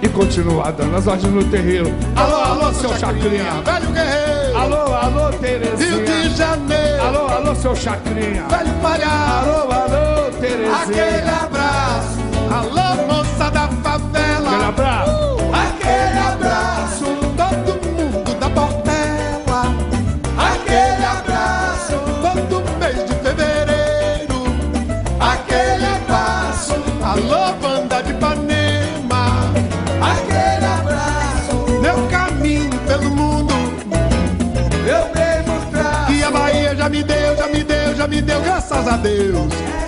E 0.00 0.08
continua 0.08 0.70
dando 0.72 0.96
as 0.96 1.06
ordens 1.06 1.32
no 1.32 1.44
terreiro. 1.44 1.92
Alô, 2.16 2.36
alô, 2.36 2.72
seu 2.74 2.96
Chacrinha. 2.96 3.60
velho 3.64 3.90
guerreiro. 3.92 4.56
Alô, 4.56 4.94
alô, 4.94 5.30
Rio 5.30 5.32
de 5.32 5.38
Terezinha. 5.38 6.30
Janeiro. 6.36 7.04
Alô, 7.06 7.26
alô, 7.28 7.54
seu 7.56 7.74
Chacrinha. 7.76 8.44
velho 8.48 8.72
palhaço. 8.80 9.48
Alô, 9.50 9.72
alô, 9.72 10.28
Aquele 10.28 10.56
Terezinha. 10.56 11.38
abraço, 11.42 12.18
alô 12.50 13.06
moça 13.12 13.50
da 13.50 13.68
favela. 13.82 14.48
Aquele 14.50 14.64
abraço. 14.64 15.38
Aquele 15.52 16.18
abraço, 16.18 17.04
me 38.08 38.22
deu, 38.22 38.40
graças 38.40 38.88
a 38.88 38.96
Deus. 38.96 39.87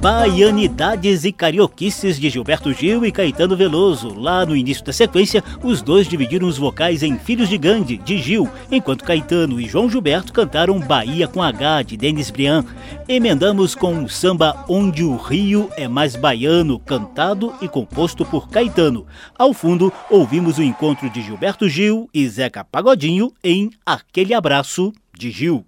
Baianidades 0.00 1.24
e 1.24 1.32
Carioquices 1.32 2.20
de 2.20 2.30
Gilberto 2.30 2.72
Gil 2.72 3.04
e 3.04 3.10
Caetano 3.10 3.56
Veloso. 3.56 4.14
Lá 4.14 4.46
no 4.46 4.54
início 4.54 4.84
da 4.84 4.92
sequência, 4.92 5.42
os 5.60 5.82
dois 5.82 6.06
dividiram 6.06 6.46
os 6.46 6.56
vocais 6.56 7.02
em 7.02 7.18
Filhos 7.18 7.48
de 7.48 7.58
Gandhi, 7.58 7.96
de 7.96 8.16
Gil, 8.16 8.48
enquanto 8.70 9.02
Caetano 9.02 9.60
e 9.60 9.66
João 9.66 9.90
Gilberto 9.90 10.32
cantaram 10.32 10.78
Bahia 10.78 11.26
com 11.26 11.42
H, 11.42 11.82
de 11.82 11.96
Denis 11.96 12.30
Briand. 12.30 12.64
Emendamos 13.08 13.74
com 13.74 14.04
o 14.04 14.08
samba 14.08 14.64
Onde 14.68 15.02
o 15.02 15.16
Rio 15.16 15.68
é 15.76 15.88
Mais 15.88 16.14
Baiano, 16.14 16.78
cantado 16.78 17.52
e 17.60 17.66
composto 17.66 18.24
por 18.24 18.48
Caetano. 18.48 19.04
Ao 19.36 19.52
fundo, 19.52 19.92
ouvimos 20.08 20.58
o 20.58 20.62
encontro 20.62 21.10
de 21.10 21.20
Gilberto 21.22 21.68
Gil 21.68 22.08
e 22.14 22.28
Zeca 22.28 22.62
Pagodinho 22.62 23.32
em 23.42 23.70
Aquele 23.84 24.32
Abraço, 24.32 24.92
de 25.18 25.32
Gil. 25.32 25.66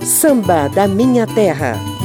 Samba 0.00 0.68
da 0.68 0.88
Minha 0.88 1.26
Terra. 1.26 1.97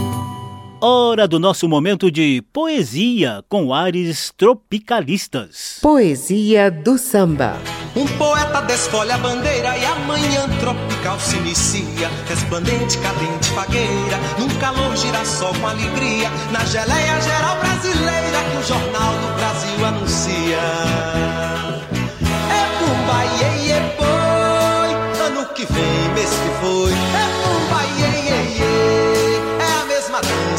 Hora 0.86 1.30
do 1.30 1.40
nosso 1.40 1.70
momento 1.70 2.12
de 2.12 2.44
poesia 2.52 3.42
com 3.48 3.74
ares 3.74 4.34
tropicalistas. 4.36 5.80
Poesia 5.82 6.70
do 6.70 6.98
samba. 6.98 7.56
Um 7.96 8.06
poeta 8.18 8.60
desfolha 8.64 9.16
a 9.16 9.18
bandeira 9.18 9.78
e 9.78 9.86
amanhã 9.86 10.42
tropical 10.60 11.18
se 11.22 11.38
inicia. 11.38 12.10
Resplandente, 12.28 12.98
cadente, 12.98 13.48
fagueira, 13.52 14.18
num 14.38 14.50
calor 14.60 14.94
girassol 14.98 15.54
com 15.58 15.68
alegria. 15.68 16.30
Na 16.52 16.66
geleia 16.66 17.22
geral 17.22 17.58
brasileira 17.62 18.44
que 18.52 18.58
o 18.58 18.64
Jornal 18.68 19.14
do 19.22 19.36
Brasil 19.38 19.86
anuncia. 19.86 21.63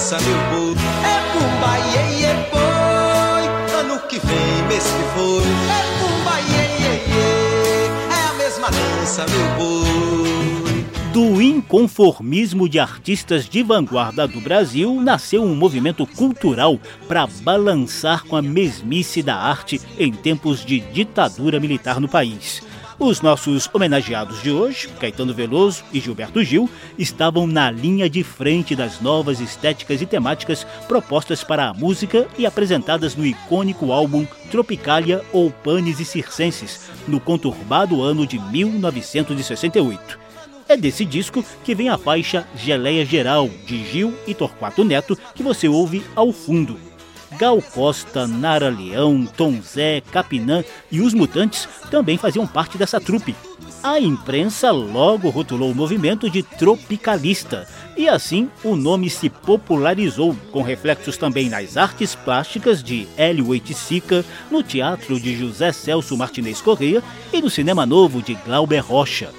Dança, 0.04 0.18
meu 0.20 0.38
povo. 0.50 0.80
É 1.02 1.16
Pumba, 1.32 1.78
iê, 1.78 2.20
iê, 2.20 2.34
boi, 2.52 3.80
ano 3.80 3.98
que 4.06 4.18
vem, 4.18 4.68
mês 4.68 4.84
que 4.84 5.02
foi. 5.14 5.42
É 5.42 5.80
Pumba, 5.98 6.40
iê, 6.40 6.64
iê, 6.78 6.94
iê, 7.08 7.88
é 8.10 8.30
a 8.30 8.34
mesma 8.34 8.68
dança, 8.70 9.24
meu 9.26 9.48
boi. 9.56 10.84
Do 11.10 11.40
inconformismo 11.40 12.68
de 12.68 12.78
artistas 12.78 13.48
de 13.48 13.62
vanguarda 13.62 14.28
do 14.28 14.40
Brasil, 14.40 15.00
nasceu 15.00 15.42
um 15.42 15.54
movimento 15.54 16.06
cultural 16.06 16.78
para 17.08 17.26
balançar 17.40 18.24
com 18.24 18.36
a 18.36 18.42
mesmice 18.42 19.22
da 19.22 19.36
arte 19.36 19.80
em 19.98 20.12
tempos 20.12 20.66
de 20.66 20.80
ditadura 20.80 21.58
militar 21.58 21.98
no 21.98 22.08
país. 22.08 22.62
Os 23.06 23.20
nossos 23.20 23.68
homenageados 23.70 24.42
de 24.42 24.50
hoje, 24.50 24.88
Caetano 24.98 25.34
Veloso 25.34 25.84
e 25.92 26.00
Gilberto 26.00 26.42
Gil, 26.42 26.70
estavam 26.96 27.46
na 27.46 27.70
linha 27.70 28.08
de 28.08 28.24
frente 28.24 28.74
das 28.74 28.98
novas 28.98 29.40
estéticas 29.40 30.00
e 30.00 30.06
temáticas 30.06 30.66
propostas 30.88 31.44
para 31.44 31.68
a 31.68 31.74
música 31.74 32.26
e 32.38 32.46
apresentadas 32.46 33.14
no 33.14 33.26
icônico 33.26 33.92
álbum 33.92 34.26
Tropicália 34.50 35.22
ou 35.34 35.50
Panes 35.50 36.00
e 36.00 36.04
Circenses, 36.06 36.88
no 37.06 37.20
conturbado 37.20 38.00
ano 38.00 38.26
de 38.26 38.38
1968. 38.38 40.18
É 40.66 40.74
desse 40.74 41.04
disco 41.04 41.44
que 41.62 41.74
vem 41.74 41.90
a 41.90 41.98
faixa 41.98 42.48
Geleia 42.56 43.04
Geral, 43.04 43.50
de 43.66 43.84
Gil 43.84 44.14
e 44.26 44.32
Torquato 44.32 44.82
Neto, 44.82 45.14
que 45.34 45.42
você 45.42 45.68
ouve 45.68 46.02
ao 46.16 46.32
fundo. 46.32 46.93
Gal 47.38 47.60
Costa, 47.60 48.26
Nara 48.26 48.68
Leão, 48.68 49.26
Tom 49.26 49.60
Zé, 49.60 50.00
Capinã 50.12 50.64
e 50.90 51.00
os 51.00 51.14
Mutantes 51.14 51.68
também 51.90 52.16
faziam 52.16 52.46
parte 52.46 52.78
dessa 52.78 53.00
trupe. 53.00 53.34
A 53.82 54.00
imprensa 54.00 54.70
logo 54.70 55.28
rotulou 55.28 55.70
o 55.70 55.74
movimento 55.74 56.30
de 56.30 56.42
tropicalista, 56.42 57.68
e 57.96 58.08
assim 58.08 58.48
o 58.62 58.74
nome 58.74 59.10
se 59.10 59.28
popularizou, 59.28 60.34
com 60.50 60.62
reflexos 60.62 61.16
também 61.16 61.50
nas 61.50 61.76
artes 61.76 62.14
plásticas 62.14 62.82
de 62.82 63.06
Hélio 63.16 63.48
Oiticica, 63.48 64.24
no 64.50 64.62
teatro 64.62 65.20
de 65.20 65.36
José 65.36 65.70
Celso 65.70 66.16
Martinez 66.16 66.60
Correia 66.62 67.02
e 67.32 67.42
no 67.42 67.50
cinema 67.50 67.84
novo 67.84 68.22
de 68.22 68.34
Glauber 68.34 68.80
Rocha. 68.80 69.30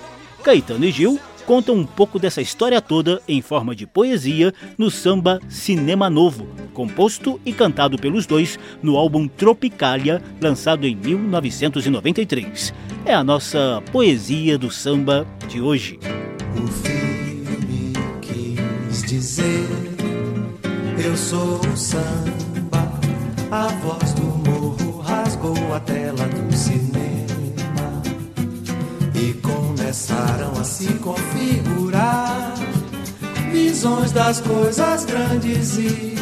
Caetano 0.43 0.85
e 0.85 0.91
Gil 0.91 1.19
contam 1.45 1.75
um 1.75 1.85
pouco 1.85 2.19
dessa 2.19 2.41
história 2.41 2.81
toda 2.81 3.21
em 3.27 3.41
forma 3.41 3.75
de 3.75 3.85
poesia 3.85 4.53
no 4.77 4.89
samba 4.89 5.39
Cinema 5.47 6.09
Novo, 6.09 6.47
composto 6.73 7.39
e 7.45 7.53
cantado 7.53 7.97
pelos 7.97 8.25
dois 8.25 8.59
no 8.81 8.97
álbum 8.97 9.27
Tropicália, 9.27 10.21
lançado 10.41 10.85
em 10.85 10.95
1993. 10.95 12.73
É 13.05 13.13
a 13.13 13.23
nossa 13.23 13.81
poesia 13.91 14.57
do 14.57 14.71
samba 14.71 15.25
de 15.47 15.61
hoje. 15.61 15.99
O 16.55 16.67
filme 16.67 17.93
quis 18.21 19.03
dizer: 19.03 19.67
Eu 21.03 21.15
sou 21.15 21.59
o 21.59 21.77
samba, 21.77 22.99
a 23.51 23.67
voz 23.67 24.13
do 24.13 24.23
morro 24.23 25.01
rasgou 25.01 25.73
a 25.73 25.79
tela 25.79 26.25
do 26.27 26.55
cinema 26.55 27.14
e 29.15 29.33
começaram 29.35 30.51
a 30.59 30.63
se 30.63 30.91
configurar 30.95 32.53
visões 33.51 34.11
das 34.11 34.41
coisas 34.41 35.05
grandes 35.05 35.77
e 35.77 36.15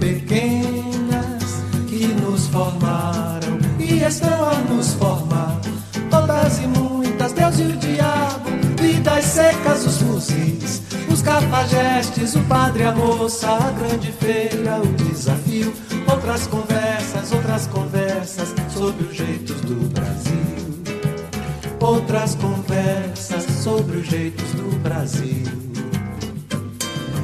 pequenas 0.00 1.44
que 1.88 2.08
nos 2.08 2.48
formaram 2.48 3.58
e 3.78 4.02
estão 4.02 4.48
a 4.48 4.54
nos 4.72 4.94
formar. 4.94 5.60
Todas 6.10 6.58
e 6.58 6.66
muitas, 6.66 7.32
Deus 7.32 7.58
e 7.60 7.62
o 7.62 7.76
diabo, 7.76 8.50
vidas 8.80 9.24
secas, 9.26 9.86
os 9.86 9.98
fuzis, 9.98 10.82
os 11.08 11.22
cafajestes, 11.22 12.34
o 12.34 12.40
padre, 12.42 12.82
a 12.82 12.92
moça, 12.92 13.48
a 13.48 13.70
grande 13.70 14.10
feira, 14.10 14.80
o 14.82 14.86
desafio. 14.94 15.72
Outras 16.10 16.48
conversas, 16.48 17.32
outras 17.32 17.66
conversas 17.68 18.52
sobre 18.74 19.04
os 19.04 19.14
jeitos 19.14 19.60
do 19.60 19.88
Brasil 19.90 20.39
outras 21.80 22.34
conversas 22.34 23.44
sobre 23.62 23.98
os 23.98 24.06
jeitos 24.06 24.50
do 24.52 24.78
Brasil. 24.80 25.46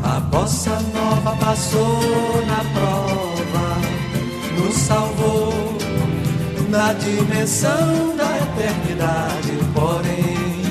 A 0.02 0.20
bossa 0.20 0.78
nova 0.94 1.36
passou 1.36 2.44
na 2.46 2.64
prova, 2.72 3.76
nos 4.58 4.74
salvou 4.74 5.76
na 6.70 6.92
dimensão 6.94 8.16
da 8.16 8.36
eternidade. 8.38 9.52
Porém, 9.74 10.62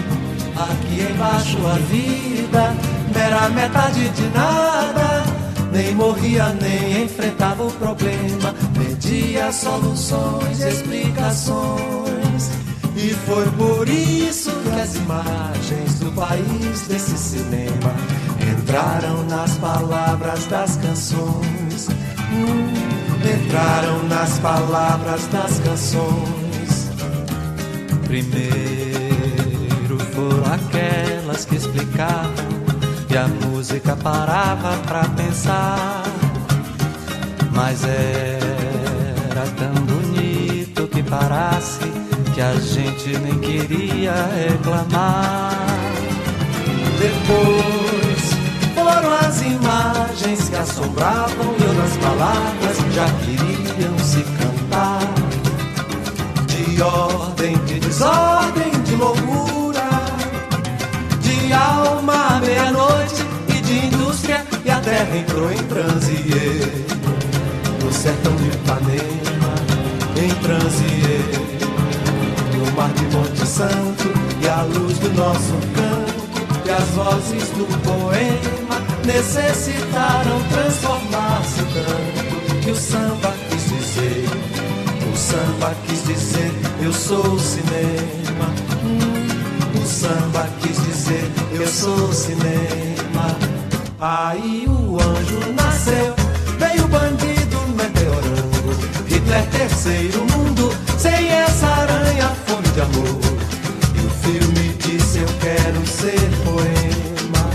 aqui 0.55 1.11
embaixo 1.11 1.57
a 1.67 1.77
vida 1.89 2.75
era 3.15 3.49
metade 3.49 4.09
de 4.09 4.29
nada. 4.29 5.23
Nem 5.71 5.93
morria, 5.93 6.55
nem 6.61 7.03
enfrentava 7.03 7.63
o 7.63 7.71
problema, 7.71 8.55
pedia 8.73 9.51
soluções, 9.51 10.61
explicações. 10.61 12.24
E 12.95 13.09
foi 13.25 13.45
por 13.51 13.89
isso 13.89 14.51
que 14.51 14.79
as 14.79 14.95
imagens 14.95 15.99
do 15.99 16.11
país 16.13 16.87
desse 16.87 17.17
cinema 17.17 17.93
entraram 18.39 19.23
nas 19.25 19.57
palavras 19.57 20.45
das 20.45 20.77
canções. 20.77 21.89
Entraram 23.21 24.03
nas 24.07 24.39
palavras 24.39 25.27
das 25.27 25.59
canções. 25.59 26.89
Primeiro 28.07 29.99
foram 30.13 30.53
aquelas 30.53 31.43
que 31.43 31.55
explicavam 31.55 32.45
e 33.09 33.17
a 33.17 33.27
música 33.27 33.97
parava 33.97 34.77
pra 34.87 35.03
pensar. 35.09 36.03
Mas 37.51 37.83
era 37.83 39.45
tão 39.57 39.73
bonito 39.83 40.87
que 40.87 41.03
parasse 41.03 42.04
que 42.36 42.41
a 42.41 42.53
gente 42.55 43.17
nem 43.19 43.39
queria 43.39 44.13
reclamar. 44.36 45.53
Depois 46.99 48.36
foram 48.75 49.13
as 49.13 49.41
imagens 49.41 50.49
que 50.49 50.55
assombravam 50.57 51.55
e 51.57 51.63
outras 51.63 51.95
palavras 51.95 52.77
já 52.93 53.05
queriam 53.23 53.97
se 53.99 54.21
cantar. 54.38 54.99
De 56.45 56.81
ordem, 56.81 57.57
de 57.59 57.79
desordem, 57.79 58.71
de 58.83 58.95
loucura, 58.97 59.89
de 61.21 61.53
alma 61.53 62.41
meia-noite 62.41 63.23
e 63.47 63.61
de 63.61 63.86
indústria, 63.86 64.45
e 64.65 64.69
a 64.69 64.81
terra 64.81 65.15
entrou 65.15 65.49
em 65.53 65.63
transiê. 65.69 66.83
No 67.81 67.93
sertão 67.93 68.36
de 68.36 68.47
Ipanema, 68.47 69.55
em 70.17 70.33
transiê 70.43 71.39
no 71.39 71.44
mar 72.76 72.91
de 72.93 73.15
Monte 73.15 73.45
Santo 73.45 74.11
e 74.41 74.47
a 74.47 74.61
luz 74.63 74.99
do 74.99 75.13
nosso 75.13 75.53
campo 75.76 76.26
e 76.65 76.71
as 76.71 76.89
vozes 76.89 77.49
do 77.49 77.65
poema 77.84 78.82
necessitaram 79.05 80.41
transformar-se 80.49 81.61
tanto 81.73 82.61
que 82.61 82.71
o 82.71 82.76
samba 82.76 83.34
quis 83.49 83.63
dizer, 83.69 84.26
o 85.13 85.15
samba 85.15 85.73
quis 85.86 86.03
dizer, 86.03 86.51
eu 86.82 86.91
sou 86.91 87.23
o 87.23 87.39
cinema. 87.39 88.47
Hum, 88.84 89.80
o 89.82 89.86
samba 89.86 90.49
quis 90.59 90.76
dizer, 90.84 91.32
eu 91.51 91.67
sou 91.67 92.09
o 92.09 92.13
cinema. 92.13 93.38
Aí 94.01 94.65
o 94.67 94.97
anjo 94.99 95.53
nasceu, 95.53 96.15
veio 96.57 96.84
o 96.84 96.88
bandido 96.88 97.57
meteorando. 97.78 99.05
Hitler 99.07 99.45
terceiro 99.51 100.26
mundo, 100.36 100.76
sem 100.97 101.30
essa 101.30 101.67
aranha 101.67 102.30
fome 102.47 102.64
de 102.76 102.82
amor. 102.82 103.19
E 103.95 104.05
o 104.05 104.09
filme 104.09 104.73
disse 104.80 105.19
eu 105.19 105.28
quero 105.39 105.88
ser 105.88 106.19
poema, 106.43 107.49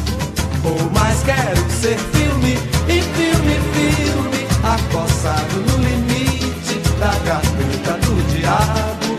ou 0.65 0.91
mais 0.93 1.23
quero 1.23 1.71
ser 1.71 1.99
filme, 1.99 2.55
e 2.89 3.03
filme, 3.03 3.61
filme, 3.75 4.47
acossado 4.65 5.57
no 5.57 5.77
limite 5.85 6.81
da 6.99 7.13
garganta 7.27 7.93
do 8.07 8.15
diabo. 8.33 9.19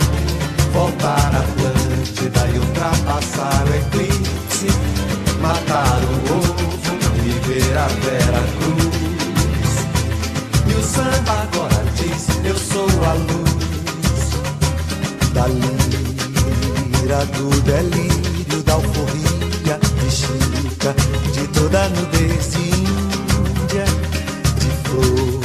Voltar 0.74 1.36
a 1.36 1.40
Atlântida 1.40 1.71
do 17.26 17.50
delírio, 17.62 18.64
da 18.64 18.74
alforria, 18.74 19.80
de 20.00 20.12
chica, 20.12 20.96
de 21.32 21.48
toda 21.50 21.88
nudez 21.90 22.52
de 22.52 22.62
Índia, 22.62 23.86
de 24.58 24.70
flor, 24.90 25.42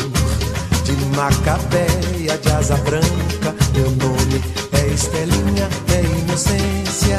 de 0.85 1.17
macabeia, 1.17 2.39
de 2.39 2.51
asa 2.51 2.77
branca. 2.79 3.55
Meu 3.75 3.91
nome 3.91 4.43
é 4.73 4.87
Estelinha, 4.95 5.69
é 5.93 6.01
inocência. 6.21 7.19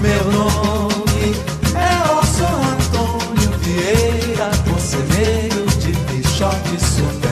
Meu 0.00 0.24
nome 0.32 1.34
é 1.74 2.12
Orson 2.12 2.56
Antônio 2.78 3.50
Vieira, 3.62 4.50
conselheiro 4.70 5.66
de 5.80 5.92
Pichote 5.92 6.78
Super 6.78 7.29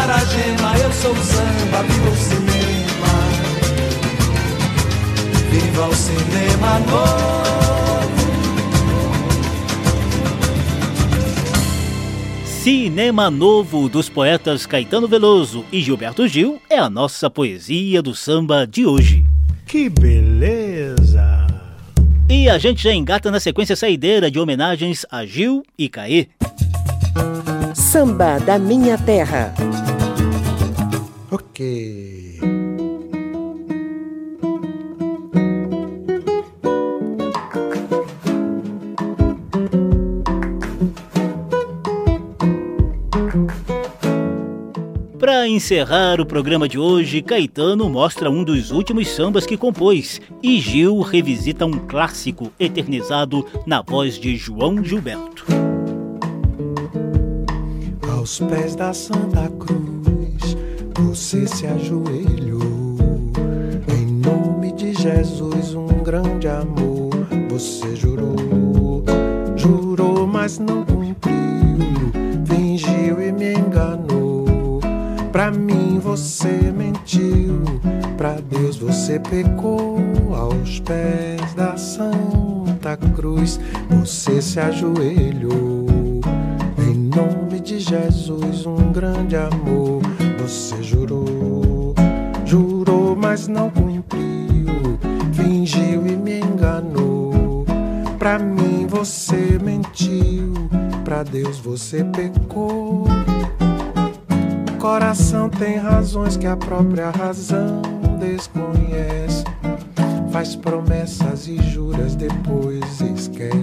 bruta 0.00 0.06
claragema, 0.06 0.78
eu 0.78 0.92
sou 0.92 1.12
o 1.12 1.16
samba, 1.16 1.82
viva 1.82 2.10
o 2.10 2.16
cinema. 2.16 3.12
Viva 5.50 5.86
o 5.86 5.94
cinema 5.94 6.78
novo. 6.80 7.40
Cinema 12.44 13.30
Novo 13.30 13.88
dos 13.88 14.10
poetas 14.10 14.66
Caetano 14.66 15.08
Veloso 15.08 15.64
e 15.72 15.80
Gilberto 15.80 16.28
Gil 16.28 16.60
é 16.68 16.78
a 16.78 16.90
nossa 16.90 17.30
poesia 17.30 18.02
do 18.02 18.14
samba 18.14 18.66
de 18.66 18.84
hoje. 18.84 19.24
Que 19.66 19.88
beleza! 19.88 21.46
E 22.28 22.48
a 22.48 22.58
gente 22.58 22.82
já 22.82 22.92
engata 22.92 23.30
na 23.30 23.40
sequência 23.40 23.74
saideira 23.74 24.30
de 24.30 24.38
homenagens 24.38 25.06
a 25.10 25.24
Gil 25.24 25.62
e 25.78 25.88
Caê. 25.88 26.28
Samba 27.74 28.38
da 28.38 28.58
Minha 28.58 28.98
Terra. 28.98 29.54
Ok. 31.30 32.40
Para 45.18 45.46
encerrar 45.46 46.20
o 46.20 46.26
programa 46.26 46.68
de 46.68 46.76
hoje, 46.76 47.22
Caetano 47.22 47.88
mostra 47.88 48.28
um 48.28 48.42
dos 48.42 48.72
últimos 48.72 49.06
sambas 49.08 49.46
que 49.46 49.56
compôs 49.56 50.20
e 50.42 50.58
Gil 50.58 51.00
revisita 51.00 51.64
um 51.64 51.86
clássico 51.86 52.50
eternizado 52.58 53.46
na 53.64 53.82
voz 53.82 54.18
de 54.18 54.36
João 54.36 54.82
Gilberto. 54.82 55.46
Aos 58.10 58.40
pés 58.40 58.74
da 58.74 58.92
Santa 58.92 59.48
Cruz, 59.50 59.99
você 61.10 61.44
se 61.44 61.66
ajoelhou. 61.66 62.96
Em 63.88 64.06
nome 64.06 64.70
de 64.70 64.94
Jesus, 64.94 65.74
um 65.74 65.88
grande 66.04 66.46
amor. 66.46 67.10
Você 67.48 67.96
jurou, 67.96 68.36
jurou, 69.56 70.24
mas 70.24 70.60
não 70.60 70.84
cumpriu. 70.84 72.12
Fingiu 72.44 73.20
e 73.20 73.32
me 73.32 73.54
enganou. 73.54 74.80
Pra 75.32 75.50
mim 75.50 75.98
você 75.98 76.72
mentiu. 76.72 77.60
Pra 78.16 78.34
Deus 78.34 78.76
você 78.76 79.18
pecou. 79.18 79.98
Aos 80.32 80.78
pés 80.78 81.54
da 81.54 81.76
Santa 81.76 82.96
Cruz, 83.16 83.58
você 83.88 84.40
se 84.40 84.60
ajoelhou. 84.60 85.88
Em 86.78 86.94
nome 86.94 87.58
de 87.58 87.80
Jesus, 87.80 88.64
um 88.64 88.92
grande 88.92 89.34
amor. 89.34 90.19
Você 90.50 90.82
jurou, 90.82 91.94
jurou, 92.44 93.14
mas 93.14 93.46
não 93.46 93.70
cumpriu. 93.70 94.98
Fingiu 95.32 96.04
e 96.04 96.16
me 96.16 96.40
enganou. 96.40 97.64
Pra 98.18 98.36
mim 98.36 98.84
você 98.84 99.60
mentiu. 99.62 100.52
Pra 101.04 101.22
Deus 101.22 101.60
você 101.60 102.02
pecou. 102.02 103.04
O 104.74 104.78
coração 104.80 105.48
tem 105.48 105.76
razões 105.76 106.36
que 106.36 106.48
a 106.48 106.56
própria 106.56 107.10
razão 107.10 107.80
desconhece. 108.18 109.44
Faz 110.32 110.56
promessas 110.56 111.46
e 111.46 111.62
juras, 111.62 112.16
depois 112.16 113.00
esquece. 113.00 113.54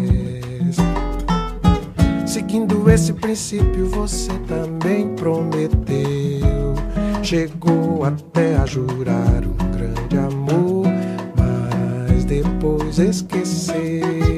Seguindo 2.26 2.90
esse 2.90 3.12
princípio, 3.12 3.90
você 3.90 4.32
também 4.48 5.10
prometeu. 5.16 6.27
Chegou 7.28 8.06
até 8.06 8.56
a 8.56 8.66
jurar 8.66 9.44
um 9.44 9.72
grande 9.76 10.18
amor, 10.18 10.86
mas 11.36 12.24
depois 12.24 13.00
esqueceu. 13.00 14.37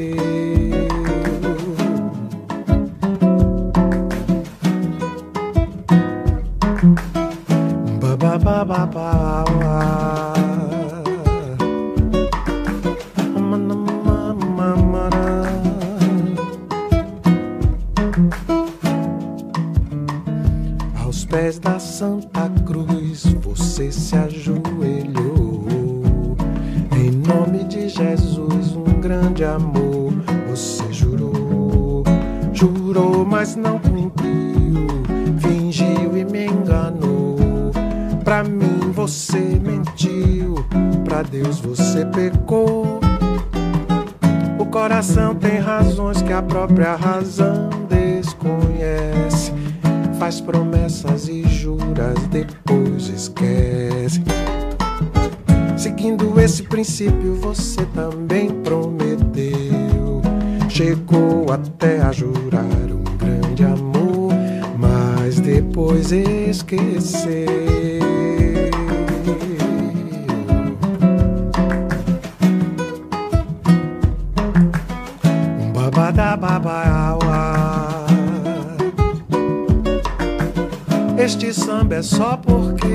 Este 81.18 81.54
samba 81.54 81.96
é 81.96 82.02
só 82.02 82.38
porque 82.38 82.88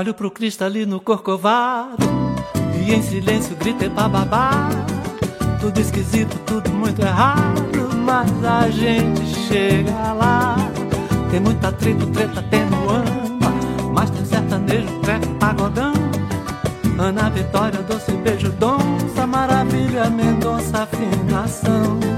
Olho 0.00 0.14
pro 0.14 0.30
cristalino 0.30 0.98
corcovado 0.98 2.06
e 2.74 2.94
em 2.94 3.02
silêncio 3.02 3.54
grito 3.54 3.90
pra 3.90 4.08
babá. 4.08 4.70
Tudo 5.60 5.78
esquisito, 5.78 6.38
tudo 6.46 6.70
muito 6.70 7.02
errado, 7.02 7.94
mas 8.02 8.30
a 8.42 8.70
gente 8.70 9.26
chega 9.46 10.14
lá. 10.14 10.56
Tem 11.30 11.38
muita 11.38 11.70
tribo, 11.72 12.06
treta, 12.12 12.42
tem 12.44 12.64
no 12.64 12.88
ama, 12.88 13.52
mas 13.92 14.08
tem 14.08 14.24
sertanejo, 14.24 15.00
treco, 15.02 15.34
pagodão. 15.34 15.92
Ana 16.98 17.28
Vitória, 17.28 17.82
doce 17.82 18.12
beijo, 18.12 18.50
donça, 18.52 19.26
maravilha, 19.26 20.08
Mendonça, 20.08 20.84
afinação. 20.84 22.09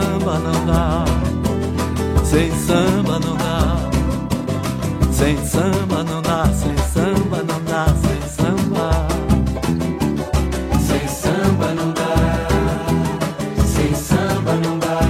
Samba 0.00 0.38
não 0.38 0.64
dá, 0.66 1.04
sem 2.24 2.50
samba 2.54 3.18
não 3.18 3.36
dá, 3.36 3.76
sem 5.12 5.36
samba 5.44 6.02
não 6.02 6.22
dá, 6.22 6.46
sem 6.54 6.76
samba 6.78 7.42
não 7.42 7.62
dá, 7.64 7.86
sem 7.86 8.22
samba. 8.28 9.06
Sem 10.86 11.08
samba 11.08 11.74
não 11.74 11.92
dá, 11.92 12.48
sem 13.66 13.94
samba 13.94 14.52
não 14.54 14.78
dá, 14.78 15.00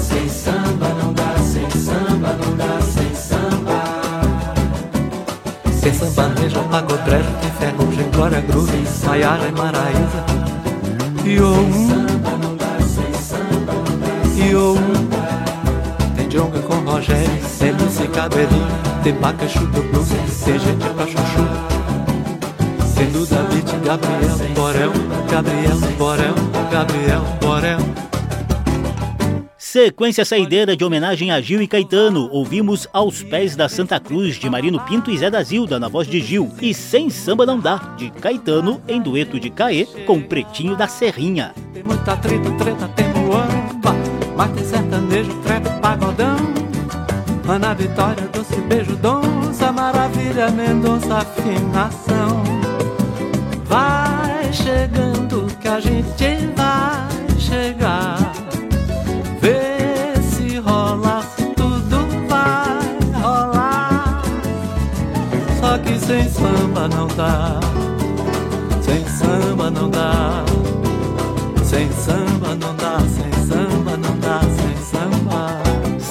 sem 0.00 0.28
samba 0.28 0.88
não 1.02 1.12
dá, 1.12 1.34
sem 1.38 1.70
samba 1.70 2.36
não 2.40 2.56
dá, 2.56 2.80
sem 2.82 3.14
samba. 3.14 3.82
Sem 5.80 5.94
samba, 5.94 6.28
neja, 6.40 6.62
pagodrejo, 6.70 7.40
Glória 8.12 8.40
Groove, 8.42 8.86
Sayara 8.86 9.48
e 9.48 9.52
Maraísa 9.52 10.24
E 11.24 11.40
o 11.40 11.96
E 11.96 11.99
o 14.54 14.74
Tem 16.16 16.28
Jonga 16.28 16.60
com 16.60 16.74
Rogério 16.74 17.30
Tem 17.58 17.72
Lucy 17.72 18.08
Cabelinho 18.08 18.66
Tem 19.02 19.14
Paca 19.14 19.48
Chuta 19.48 19.80
Blues 19.80 20.08
Tem 20.44 20.58
gente 20.58 20.88
pra 20.94 21.06
chuchu 21.06 21.46
Tem 22.96 23.10
Duda 23.10 23.42
Beat, 23.44 23.84
Gabriel 23.84 24.54
Borel 24.54 24.92
Gabriel 25.30 25.78
Borel 25.98 26.34
Gabriel 26.70 27.22
Borel 27.40 27.78
Sequência 29.72 30.24
saideira 30.24 30.76
de 30.76 30.84
homenagem 30.84 31.30
a 31.30 31.40
Gil 31.40 31.62
e 31.62 31.68
Caetano. 31.68 32.28
Ouvimos 32.32 32.88
Aos 32.92 33.22
Pés 33.22 33.54
da 33.54 33.68
Santa 33.68 34.00
Cruz, 34.00 34.34
de 34.34 34.50
Marino 34.50 34.80
Pinto 34.80 35.12
e 35.12 35.16
Zé 35.16 35.30
da 35.30 35.40
Zilda, 35.44 35.78
na 35.78 35.86
voz 35.86 36.08
de 36.08 36.20
Gil. 36.20 36.50
E 36.60 36.74
Sem 36.74 37.08
Samba 37.08 37.46
Não 37.46 37.60
Dá, 37.60 37.76
de 37.96 38.10
Caetano, 38.10 38.82
em 38.88 39.00
dueto 39.00 39.38
de 39.38 39.48
Caê, 39.48 39.86
com 40.04 40.20
Pretinho 40.20 40.74
da 40.74 40.88
Serrinha. 40.88 41.54
Tem 41.72 41.84
muita 41.84 42.16
treta, 42.16 42.50
treta, 42.58 42.88
tem 42.88 43.06
muamba, 43.10 43.94
mas 44.40 44.52
tem 44.52 44.64
sertanejo, 44.64 45.34
trepa, 45.42 45.68
pagodão. 45.82 46.38
Ana 47.46 47.74
Vitória, 47.74 48.26
doce 48.32 48.58
beijo, 48.62 48.96
donça, 48.96 49.70
maravilha, 49.70 50.50
Mendonça, 50.50 51.18
afinação. 51.18 52.42
Vai 53.66 54.50
chegando 54.50 55.46
que 55.60 55.68
a 55.68 55.78
gente 55.78 56.48
vai 56.56 57.38
chegar. 57.38 58.32
Vê 59.42 60.18
se 60.22 60.56
rola, 60.56 61.22
tudo 61.54 61.98
vai 62.26 63.20
rolar. 63.20 64.22
Só 65.60 65.76
que 65.76 65.98
sem 65.98 66.26
samba 66.30 66.88
não 66.88 67.08
dá, 67.08 67.60
sem 68.80 69.06
samba 69.06 69.70
não 69.70 69.90
dá, 69.90 70.44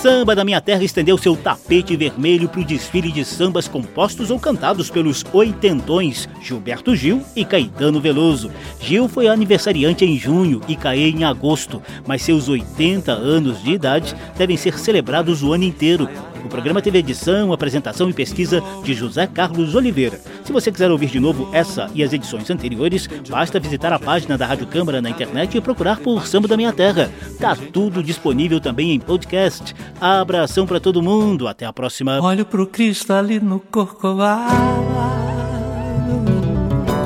Yes. 0.01 0.08
Samba 0.19 0.35
da 0.35 0.43
Minha 0.43 0.59
Terra 0.59 0.83
estendeu 0.83 1.17
seu 1.17 1.33
tapete 1.33 1.95
vermelho 1.95 2.49
para 2.49 2.59
o 2.59 2.65
desfile 2.65 3.09
de 3.09 3.23
sambas 3.23 3.69
compostos 3.69 4.29
ou 4.29 4.37
cantados 4.37 4.89
pelos 4.89 5.23
oitentões 5.31 6.27
Gilberto 6.41 6.93
Gil 6.93 7.23
e 7.37 7.45
Caetano 7.45 8.01
Veloso. 8.01 8.51
Gil 8.81 9.07
foi 9.07 9.29
aniversariante 9.29 10.03
em 10.03 10.17
junho 10.17 10.59
e 10.67 10.75
Caê 10.75 11.09
em 11.09 11.23
agosto, 11.23 11.81
mas 12.05 12.21
seus 12.21 12.49
80 12.49 13.13
anos 13.13 13.63
de 13.63 13.71
idade 13.71 14.13
devem 14.37 14.57
ser 14.57 14.77
celebrados 14.77 15.41
o 15.41 15.53
ano 15.53 15.63
inteiro. 15.63 16.09
O 16.43 16.49
programa 16.49 16.81
teve 16.81 16.97
edição, 16.97 17.51
apresentação 17.51 18.09
e 18.09 18.13
pesquisa 18.13 18.61
de 18.83 18.93
José 18.93 19.27
Carlos 19.27 19.75
Oliveira. 19.75 20.19
Se 20.43 20.53
você 20.53 20.71
quiser 20.71 20.89
ouvir 20.89 21.07
de 21.07 21.19
novo 21.19 21.49
essa 21.53 21.91
e 21.93 22.03
as 22.03 22.13
edições 22.13 22.49
anteriores, 22.49 23.07
basta 23.29 23.59
visitar 23.59 23.91
a 23.93 23.99
página 23.99 24.37
da 24.37 24.45
Rádio 24.45 24.65
Câmara 24.65 25.01
na 25.01 25.09
internet 25.09 25.57
e 25.57 25.61
procurar 25.61 25.99
por 25.99 26.25
Samba 26.25 26.47
da 26.47 26.57
Minha 26.57 26.73
Terra. 26.73 27.11
Tá 27.39 27.55
tudo 27.55 28.01
disponível 28.01 28.59
também 28.59 28.91
em 28.91 28.99
podcast. 28.99 29.75
Abração 30.09 30.65
para 30.65 30.79
todo 30.79 31.03
mundo, 31.03 31.47
até 31.47 31.65
a 31.65 31.73
próxima. 31.73 32.19
Olho 32.21 32.45
pro 32.45 32.65
Cristo 32.65 33.13
ali 33.13 33.39
no 33.39 33.59
Corcovado. 33.59 34.55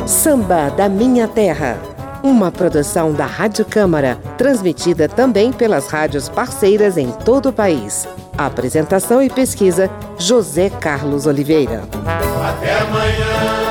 Samba 0.07 0.69
da 0.69 0.87
Minha 0.87 1.27
Terra. 1.27 1.77
Uma 2.23 2.49
produção 2.51 3.11
da 3.11 3.25
Rádio 3.25 3.65
Câmara, 3.65 4.15
transmitida 4.37 5.09
também 5.09 5.51
pelas 5.51 5.87
rádios 5.87 6.29
parceiras 6.29 6.97
em 6.97 7.11
todo 7.11 7.49
o 7.49 7.53
país. 7.53 8.07
Apresentação 8.37 9.21
e 9.21 9.29
pesquisa: 9.29 9.89
José 10.17 10.69
Carlos 10.69 11.25
Oliveira. 11.25 11.83
Até 12.41 12.79
amanhã. 12.79 13.62